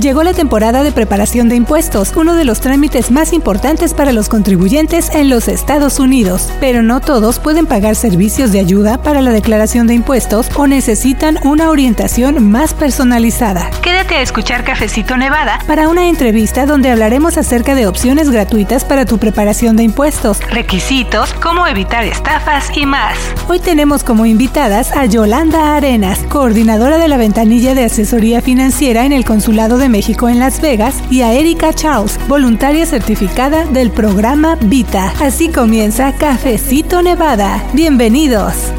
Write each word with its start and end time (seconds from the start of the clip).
Llegó 0.00 0.24
la 0.24 0.34
temporada 0.34 0.82
de 0.82 0.90
preparación 0.90 1.48
de 1.48 1.54
impuestos, 1.54 2.12
uno 2.16 2.34
de 2.34 2.44
los 2.44 2.60
trámites 2.60 3.12
más 3.12 3.32
importantes 3.32 3.94
para 3.94 4.12
los 4.12 4.28
contribuyentes 4.28 5.08
en 5.14 5.30
los 5.30 5.46
Estados 5.46 6.00
Unidos. 6.00 6.50
Pero 6.58 6.82
no 6.82 7.00
todos 7.00 7.38
pueden 7.38 7.66
pagar 7.66 7.94
servicios 7.94 8.50
de 8.50 8.58
ayuda 8.58 8.98
para 8.98 9.22
la 9.22 9.30
declaración 9.30 9.86
de 9.86 9.94
impuestos 9.94 10.48
o 10.56 10.66
necesitan 10.66 11.38
una 11.44 11.70
orientación 11.70 12.50
más 12.50 12.74
personalizada. 12.74 13.70
Quédate 13.82 14.16
a 14.16 14.22
escuchar 14.22 14.64
Cafecito 14.64 15.16
Nevada 15.16 15.60
para 15.68 15.88
una 15.88 16.08
entrevista 16.08 16.66
donde 16.66 16.90
hablaremos 16.90 17.38
acerca 17.38 17.76
de 17.76 17.86
opciones 17.86 18.30
gratuitas 18.30 18.84
para 18.84 19.06
tu 19.06 19.18
preparación 19.18 19.76
de 19.76 19.84
impuestos, 19.84 20.40
requisitos, 20.50 21.32
cómo 21.34 21.68
evitar 21.68 22.02
estafas 22.02 22.76
y 22.76 22.84
más. 22.84 23.16
Hoy 23.48 23.60
tenemos 23.60 24.02
como 24.02 24.26
invitadas 24.26 24.90
a 24.90 25.06
Yolanda 25.06 25.76
Arenas, 25.76 26.18
coordinadora 26.28 26.98
de 26.98 27.06
la 27.06 27.16
ventanilla 27.16 27.76
de 27.76 27.84
asesoría 27.84 28.42
financiera 28.42 29.04
en 29.04 29.12
el 29.12 29.24
Consulado 29.24 29.78
de 29.78 29.83
México 29.88 30.28
en 30.28 30.38
Las 30.38 30.60
Vegas, 30.60 31.02
y 31.10 31.22
a 31.22 31.32
Erika 31.32 31.72
Charles, 31.72 32.18
voluntaria 32.28 32.86
certificada 32.86 33.64
del 33.66 33.90
programa 33.90 34.56
Vita. 34.56 35.12
Así 35.20 35.48
comienza 35.48 36.12
Cafecito 36.12 37.02
Nevada. 37.02 37.62
Bienvenidos. 37.72 38.72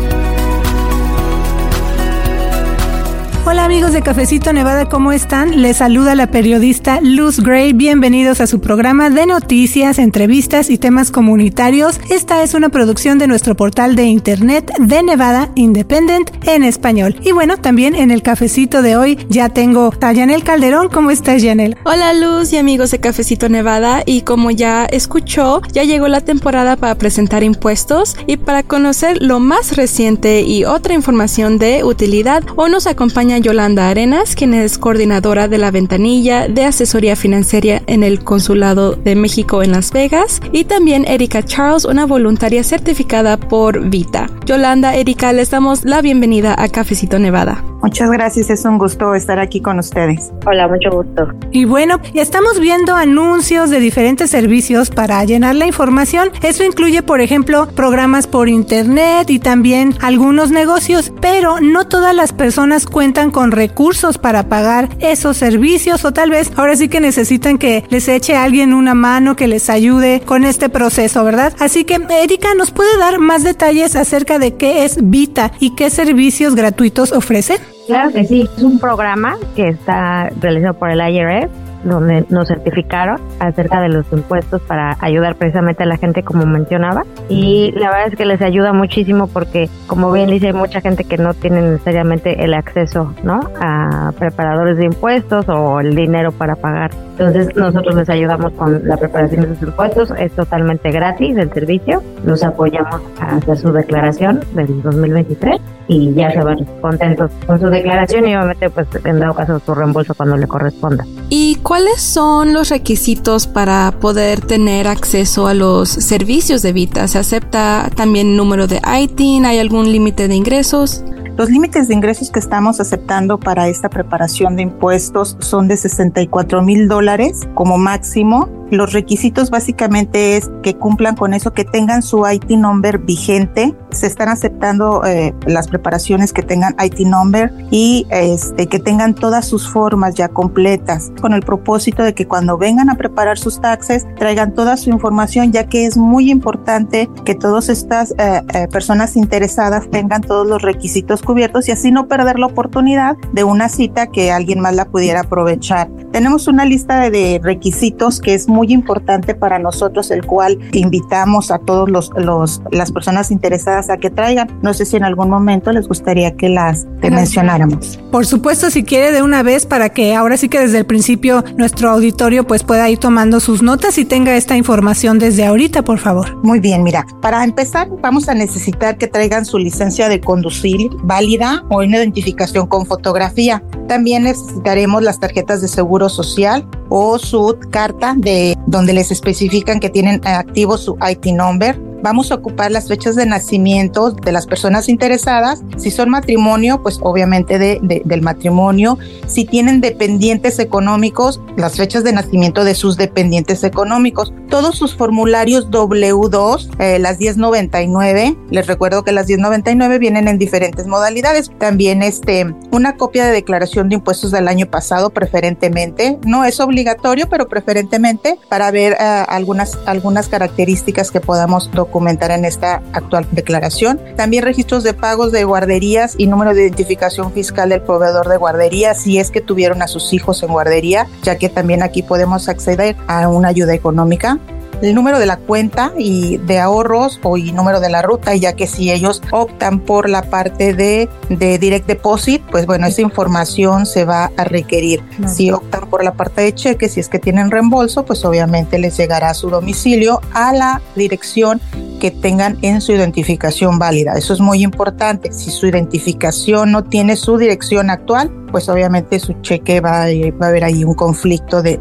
Hola 3.47 3.65
amigos 3.65 3.93
de 3.93 4.01
Cafecito 4.01 4.53
Nevada, 4.53 4.89
¿cómo 4.89 5.11
están? 5.11 5.61
Les 5.61 5.77
saluda 5.77 6.15
la 6.15 6.31
periodista 6.31 6.99
Luz 6.99 7.39
Gray. 7.39 7.73
Bienvenidos 7.73 8.41
a 8.41 8.47
su 8.47 8.59
programa 8.59 9.11
de 9.11 9.27
noticias, 9.27 9.99
entrevistas 9.99 10.71
y 10.71 10.79
temas 10.79 11.11
comunitarios. 11.11 11.99
Esta 12.09 12.41
es 12.41 12.55
una 12.55 12.69
producción 12.69 13.19
de 13.19 13.27
nuestro 13.27 13.53
portal 13.53 13.95
de 13.95 14.05
internet 14.05 14.71
de 14.79 15.03
Nevada 15.03 15.51
Independent 15.53 16.31
en 16.47 16.63
español. 16.63 17.17
Y 17.23 17.33
bueno, 17.33 17.57
también 17.57 17.93
en 17.93 18.09
el 18.09 18.23
cafecito 18.23 18.81
de 18.81 18.97
hoy 18.97 19.19
ya 19.29 19.49
tengo 19.49 19.93
a 20.01 20.11
Yanel 20.11 20.43
Calderón. 20.43 20.89
¿Cómo 20.89 21.11
estás, 21.11 21.43
Yanel? 21.43 21.77
Hola 21.85 22.13
Luz 22.13 22.51
y 22.51 22.57
amigos 22.57 22.89
de 22.89 22.99
Cafecito 22.99 23.47
Nevada. 23.47 24.01
Y 24.07 24.23
como 24.23 24.49
ya 24.49 24.85
escuchó, 24.85 25.61
ya 25.71 25.83
llegó 25.83 26.07
la 26.07 26.21
temporada 26.21 26.77
para 26.77 26.95
presentar 26.95 27.43
impuestos 27.43 28.17
y 28.25 28.37
para 28.37 28.63
conocer 28.63 29.21
lo 29.21 29.39
más 29.39 29.75
reciente 29.75 30.41
y 30.41 30.65
otra 30.65 30.95
información 30.95 31.59
de 31.59 31.83
utilidad, 31.83 32.43
o 32.55 32.67
nos 32.69 32.87
acompaña 32.87 33.34
Yolanda 33.41 33.89
Arenas, 33.89 34.35
quien 34.35 34.53
es 34.53 34.77
coordinadora 34.77 35.47
de 35.47 35.57
la 35.57 35.71
ventanilla 35.71 36.47
de 36.47 36.65
asesoría 36.65 37.15
financiera 37.15 37.81
en 37.87 38.03
el 38.03 38.23
Consulado 38.23 38.93
de 38.95 39.15
México 39.15 39.63
en 39.63 39.71
Las 39.71 39.91
Vegas, 39.91 40.41
y 40.51 40.65
también 40.65 41.05
Erika 41.07 41.43
Charles, 41.43 41.85
una 41.85 42.05
voluntaria 42.05 42.63
certificada 42.63 43.37
por 43.37 43.89
Vita. 43.89 44.29
Yolanda, 44.45 44.95
Erika, 44.95 45.33
les 45.33 45.49
damos 45.49 45.85
la 45.85 46.01
bienvenida 46.01 46.55
a 46.57 46.67
Cafecito 46.69 47.19
Nevada. 47.19 47.63
Muchas 47.81 48.09
gracias, 48.09 48.49
es 48.49 48.65
un 48.65 48.79
gusto 48.79 49.13
estar 49.13 49.37
aquí 49.37 49.61
con 49.61 49.77
ustedes. 49.77 50.31
Hola, 50.47 50.67
mucho 50.67 50.89
gusto. 50.89 51.27
Y 51.51 51.65
bueno, 51.65 51.99
estamos 52.15 52.59
viendo 52.59 52.95
anuncios 52.95 53.69
de 53.69 53.79
diferentes 53.79 54.31
servicios 54.31 54.89
para 54.89 55.23
llenar 55.23 55.53
la 55.53 55.67
información. 55.67 56.31
Eso 56.41 56.63
incluye, 56.63 57.03
por 57.03 57.21
ejemplo, 57.21 57.67
programas 57.75 58.25
por 58.25 58.49
internet 58.49 59.29
y 59.29 59.37
también 59.37 59.93
algunos 60.01 60.49
negocios, 60.49 61.13
pero 61.21 61.59
no 61.61 61.87
todas 61.87 62.15
las 62.15 62.33
personas 62.33 62.87
cuentan 62.87 63.24
con 63.31 63.51
recursos 63.51 64.17
para 64.17 64.49
pagar 64.49 64.89
esos 64.99 65.37
servicios 65.37 66.05
o 66.05 66.13
tal 66.13 66.29
vez 66.29 66.51
ahora 66.55 66.75
sí 66.75 66.89
que 66.89 66.99
necesitan 66.99 67.57
que 67.57 67.83
les 67.89 68.07
eche 68.07 68.35
alguien 68.35 68.73
una 68.73 68.93
mano 68.93 69.35
que 69.35 69.47
les 69.47 69.69
ayude 69.69 70.21
con 70.25 70.43
este 70.43 70.69
proceso, 70.69 71.23
¿verdad? 71.23 71.53
Así 71.59 71.83
que 71.83 71.99
Erika 72.09 72.53
nos 72.55 72.71
puede 72.71 72.97
dar 72.97 73.19
más 73.19 73.43
detalles 73.43 73.95
acerca 73.95 74.39
de 74.39 74.55
qué 74.55 74.85
es 74.85 74.97
Vita 75.01 75.51
y 75.59 75.75
qué 75.75 75.89
servicios 75.89 76.55
gratuitos 76.55 77.11
ofrece. 77.11 77.59
Claro 77.87 78.11
que 78.11 78.25
sí, 78.25 78.49
es 78.57 78.63
un 78.63 78.79
programa 78.79 79.37
que 79.55 79.69
está 79.69 80.29
realizado 80.39 80.73
por 80.73 80.89
el 80.89 80.99
IRS 80.99 81.64
donde 81.85 82.25
nos 82.29 82.47
certificaron 82.47 83.21
acerca 83.39 83.81
de 83.81 83.89
los 83.89 84.05
impuestos 84.11 84.61
para 84.61 84.97
ayudar 84.99 85.35
precisamente 85.35 85.83
a 85.83 85.85
la 85.85 85.97
gente 85.97 86.23
como 86.23 86.45
mencionaba. 86.45 87.03
Y 87.29 87.71
la 87.73 87.89
verdad 87.89 88.07
es 88.07 88.15
que 88.15 88.25
les 88.25 88.41
ayuda 88.41 88.73
muchísimo 88.73 89.27
porque 89.27 89.69
como 89.87 90.11
bien 90.11 90.29
dice 90.29 90.47
hay 90.47 90.53
mucha 90.53 90.81
gente 90.81 91.03
que 91.03 91.17
no 91.17 91.33
tiene 91.33 91.61
necesariamente 91.61 92.43
el 92.43 92.53
acceso 92.53 93.13
no 93.23 93.39
a 93.59 94.11
preparadores 94.17 94.77
de 94.77 94.85
impuestos 94.85 95.47
o 95.49 95.79
el 95.79 95.95
dinero 95.95 96.31
para 96.31 96.55
pagar. 96.55 96.91
Entonces 97.17 97.55
nosotros 97.55 97.95
les 97.95 98.09
ayudamos 98.09 98.51
con 98.53 98.85
la 98.87 98.97
preparación 98.97 99.41
de 99.41 99.55
sus 99.55 99.69
impuestos. 99.69 100.11
Es 100.17 100.31
totalmente 100.33 100.91
gratis 100.91 101.37
el 101.37 101.51
servicio. 101.53 102.03
Los 102.25 102.43
apoyamos 102.43 103.01
a 103.19 103.37
hacer 103.37 103.57
su 103.57 103.71
declaración 103.71 104.41
del 104.53 104.81
2023 104.81 105.61
y 105.87 106.13
ya 106.13 106.31
se 106.31 106.41
van 106.41 106.65
contentos 106.81 107.31
con 107.45 107.59
su 107.59 107.67
declaración 107.67 108.27
y 108.27 108.35
obviamente 108.35 108.69
pues 108.69 108.87
en 109.03 109.19
dado 109.19 109.33
caso 109.33 109.59
su 109.59 109.75
reembolso 109.75 110.13
cuando 110.15 110.35
le 110.37 110.47
corresponda. 110.47 111.05
¿Y 111.29 111.55
cuáles 111.75 112.01
son 112.01 112.53
los 112.53 112.69
requisitos 112.69 113.47
para 113.47 113.91
poder 113.99 114.39
tener 114.39 114.87
acceso 114.87 115.45
a 115.45 115.53
los 115.53 115.89
servicios 115.89 116.61
de 116.61 116.71
Vita? 116.71 117.05
¿Se 117.09 117.19
acepta 117.19 117.91
también 117.93 118.37
número 118.37 118.65
de 118.65 118.79
ITIN? 119.01 119.45
¿Hay 119.45 119.59
algún 119.59 119.91
límite 119.91 120.29
de 120.29 120.35
ingresos? 120.35 121.03
Los 121.35 121.49
límites 121.49 121.89
de 121.89 121.93
ingresos 121.93 122.31
que 122.31 122.39
estamos 122.39 122.79
aceptando 122.79 123.37
para 123.37 123.67
esta 123.67 123.89
preparación 123.89 124.55
de 124.55 124.61
impuestos 124.61 125.35
son 125.41 125.67
de 125.67 125.75
64 125.75 126.61
mil 126.61 126.87
dólares 126.87 127.41
como 127.55 127.77
máximo 127.77 128.47
los 128.71 128.93
requisitos 128.93 129.49
básicamente 129.49 130.37
es 130.37 130.49
que 130.63 130.75
cumplan 130.75 131.15
con 131.15 131.33
eso, 131.33 131.53
que 131.53 131.65
tengan 131.65 132.01
su 132.01 132.25
IT 132.27 132.49
number 132.49 132.97
vigente. 132.99 133.75
Se 133.91 134.07
están 134.07 134.29
aceptando 134.29 135.05
eh, 135.05 135.33
las 135.45 135.67
preparaciones 135.67 136.33
que 136.33 136.41
tengan 136.41 136.75
IT 136.83 136.99
number 137.01 137.51
y 137.71 138.07
este, 138.09 138.67
que 138.67 138.79
tengan 138.79 139.13
todas 139.13 139.45
sus 139.45 139.69
formas 139.69 140.15
ya 140.15 140.27
completas, 140.29 141.11
con 141.21 141.33
el 141.33 141.41
propósito 141.41 142.03
de 142.03 142.13
que 142.13 142.27
cuando 142.27 142.57
vengan 142.57 142.89
a 142.89 142.95
preparar 142.95 143.37
sus 143.37 143.61
taxes 143.61 144.05
traigan 144.17 144.53
toda 144.53 144.77
su 144.77 144.89
información, 144.89 145.51
ya 145.51 145.67
que 145.67 145.85
es 145.85 145.97
muy 145.97 146.31
importante 146.31 147.09
que 147.23 147.35
todas 147.35 147.69
estas 147.69 148.11
eh, 148.17 148.41
eh, 148.53 148.67
personas 148.71 149.15
interesadas 149.15 149.89
tengan 149.89 150.21
todos 150.21 150.47
los 150.47 150.61
requisitos 150.61 151.21
cubiertos 151.21 151.67
y 151.67 151.71
así 151.71 151.91
no 151.91 152.07
perder 152.07 152.39
la 152.39 152.47
oportunidad 152.47 153.15
de 153.31 153.43
una 153.43 153.69
cita 153.69 154.07
que 154.07 154.31
alguien 154.31 154.59
más 154.59 154.75
la 154.75 154.85
pudiera 154.85 155.21
aprovechar. 155.21 155.89
Tenemos 156.11 156.47
una 156.47 156.65
lista 156.65 157.09
de 157.09 157.39
requisitos 157.43 158.19
que 158.19 158.33
es 158.33 158.47
muy 158.47 158.54
importante 158.63 159.35
para 159.35 159.59
nosotros, 159.59 160.11
el 160.11 160.25
cual 160.25 160.57
invitamos 160.71 161.51
a 161.51 161.59
todos 161.59 161.89
los, 161.89 162.11
los 162.15 162.61
las 162.71 162.91
personas 162.91 163.31
interesadas 163.31 163.89
a 163.89 163.97
que 163.97 164.09
traigan. 164.09 164.47
No 164.61 164.73
sé 164.73 164.85
si 164.85 164.97
en 164.97 165.03
algún 165.03 165.29
momento 165.29 165.71
les 165.71 165.87
gustaría 165.87 166.35
que 166.35 166.49
las 166.49 166.85
mencionáramos. 167.01 167.99
Por 168.11 168.25
supuesto, 168.25 168.69
si 168.69 168.83
quiere 168.83 169.11
de 169.11 169.21
una 169.21 169.43
vez 169.43 169.65
para 169.65 169.89
que 169.89 170.15
ahora 170.15 170.37
sí 170.37 170.49
que 170.49 170.59
desde 170.59 170.79
el 170.79 170.85
principio 170.85 171.43
nuestro 171.57 171.89
auditorio 171.89 172.45
pues 172.47 172.63
pueda 172.63 172.89
ir 172.89 172.97
tomando 172.97 173.39
sus 173.39 173.61
notas 173.61 173.97
y 173.97 174.05
tenga 174.05 174.35
esta 174.35 174.57
información 174.57 175.19
desde 175.19 175.45
ahorita, 175.45 175.83
por 175.83 175.99
favor. 175.99 176.35
Muy 176.43 176.59
bien, 176.59 176.83
mira, 176.83 177.05
para 177.21 177.43
empezar 177.43 177.87
vamos 178.01 178.29
a 178.29 178.33
necesitar 178.33 178.97
que 178.97 179.07
traigan 179.07 179.45
su 179.45 179.57
licencia 179.57 180.09
de 180.09 180.19
conducir 180.19 180.89
válida 181.03 181.63
o 181.69 181.77
una 181.77 181.97
identificación 181.97 182.67
con 182.67 182.85
fotografía. 182.85 183.63
También 183.87 184.23
necesitaremos 184.23 185.03
las 185.03 185.19
tarjetas 185.19 185.61
de 185.61 185.67
seguro 185.67 186.09
social 186.09 186.67
o 186.89 187.17
su 187.19 187.57
carta 187.69 188.13
de 188.17 188.44
donde 188.67 188.93
les 188.93 189.11
especifican 189.11 189.79
que 189.79 189.89
tienen 189.89 190.21
activo 190.25 190.77
su 190.77 190.97
IT 191.01 191.25
number 191.27 191.79
vamos 192.05 192.31
a 192.31 192.35
ocupar 192.35 192.71
las 192.71 192.87
fechas 192.87 193.15
de 193.15 193.25
nacimiento 193.25 194.11
de 194.11 194.31
las 194.31 194.45
personas 194.45 194.89
interesadas. 194.89 195.63
Si 195.77 195.89
son 195.89 196.11
matrimonio, 196.11 196.83
pues 196.83 196.99
obviamente 197.01 197.57
de, 197.57 197.79
del 198.05 198.21
matrimonio. 198.21 198.99
Si 199.25 199.43
tienen 199.43 199.81
dependientes 199.81 200.59
económicos, 200.59 201.41
las 201.57 201.77
fechas 201.77 202.03
de 202.03 202.13
nacimiento 202.13 202.63
de 202.63 202.75
sus 202.75 202.95
dependientes 202.95 203.63
económicos. 203.63 204.31
Todos 204.51 204.77
sus 204.77 204.95
formularios 204.95 205.71
W2, 205.71 206.75
eh, 206.77 206.99
las 206.99 207.17
1099. 207.17 208.37
Les 208.51 208.67
recuerdo 208.67 209.03
que 209.03 209.11
las 209.11 209.25
1099 209.25 209.97
vienen 209.97 210.27
en 210.27 210.37
diferentes 210.37 210.85
modalidades. 210.85 211.49
También 211.57 212.03
este, 212.03 212.53
una 212.69 212.97
copia 212.97 213.25
de 213.25 213.31
declaración 213.31 213.89
de 213.89 213.95
impuestos 213.95 214.29
del 214.29 214.47
año 214.47 214.67
pasado, 214.67 215.09
preferentemente. 215.09 216.19
No 216.23 216.45
es 216.45 216.59
obligatorio, 216.59 217.27
pero 217.29 217.47
preferentemente 217.47 218.37
para 218.47 218.69
ver 218.69 218.93
eh, 218.93 219.25
algunas, 219.27 219.79
algunas 219.87 220.27
características 220.27 221.09
que 221.09 221.19
podamos 221.19 221.71
documentar 221.71 221.94
documentar 221.95 222.31
en 222.31 222.43
esta 222.43 222.81
actual 222.91 223.25
declaración. 223.31 224.01
También 224.17 224.43
registros 224.43 224.83
de 224.83 224.93
pagos 224.93 225.31
de 225.31 225.45
guarderías 225.45 226.15
y 226.17 226.27
número 226.27 226.53
de 226.53 226.63
identificación 226.63 227.31
fiscal 227.31 227.69
del 227.69 227.81
proveedor 227.81 228.27
de 228.27 228.35
guardería 228.35 228.93
si 228.93 229.17
es 229.17 229.31
que 229.31 229.39
tuvieron 229.39 229.81
a 229.81 229.87
sus 229.87 230.11
hijos 230.11 230.43
en 230.43 230.49
guardería, 230.49 231.07
ya 231.23 231.37
que 231.37 231.47
también 231.47 231.83
aquí 231.83 232.03
podemos 232.03 232.49
acceder 232.49 232.97
a 233.07 233.29
una 233.29 233.47
ayuda 233.47 233.73
económica 233.73 234.39
el 234.81 234.93
número 234.95 235.19
de 235.19 235.25
la 235.25 235.37
cuenta 235.37 235.93
y 235.97 236.37
de 236.37 236.59
ahorros 236.59 237.19
o 237.23 237.37
y 237.37 237.51
número 237.51 237.79
de 237.79 237.89
la 237.89 238.01
ruta, 238.01 238.35
ya 238.35 238.53
que 238.53 238.67
si 238.67 238.91
ellos 238.91 239.21
optan 239.31 239.79
por 239.79 240.09
la 240.09 240.23
parte 240.23 240.73
de, 240.73 241.09
de 241.29 241.57
direct 241.57 241.87
deposit, 241.87 242.41
pues 242.51 242.65
bueno, 242.65 242.87
esa 242.87 243.01
información 243.01 243.85
se 243.85 244.05
va 244.05 244.31
a 244.37 244.43
requerir. 244.43 245.01
Si 245.27 245.51
optan 245.51 245.89
por 245.89 246.03
la 246.03 246.13
parte 246.13 246.41
de 246.41 246.53
cheque, 246.53 246.89
si 246.89 246.99
es 246.99 247.09
que 247.09 247.19
tienen 247.19 247.51
reembolso, 247.51 248.05
pues 248.05 248.23
obviamente 248.25 248.79
les 248.79 248.97
llegará 248.97 249.29
a 249.29 249.33
su 249.33 249.49
domicilio 249.49 250.21
a 250.33 250.53
la 250.53 250.81
dirección 250.95 251.61
que 251.99 252.11
tengan 252.11 252.57
en 252.61 252.81
su 252.81 252.91
identificación 252.91 253.79
válida. 253.79 254.13
Eso 254.13 254.33
es 254.33 254.39
muy 254.39 254.63
importante. 254.63 255.31
Si 255.31 255.51
su 255.51 255.67
identificación 255.67 256.71
no 256.71 256.83
tiene 256.83 257.15
su 257.15 257.37
dirección 257.37 257.89
actual, 257.89 258.31
pues 258.51 258.69
obviamente 258.69 259.19
su 259.19 259.33
cheque 259.41 259.81
va, 259.81 260.03
a 260.03 260.47
haber 260.47 260.63
ahí 260.63 260.83
un 260.83 260.93
conflicto 260.93 261.61
de, 261.61 261.79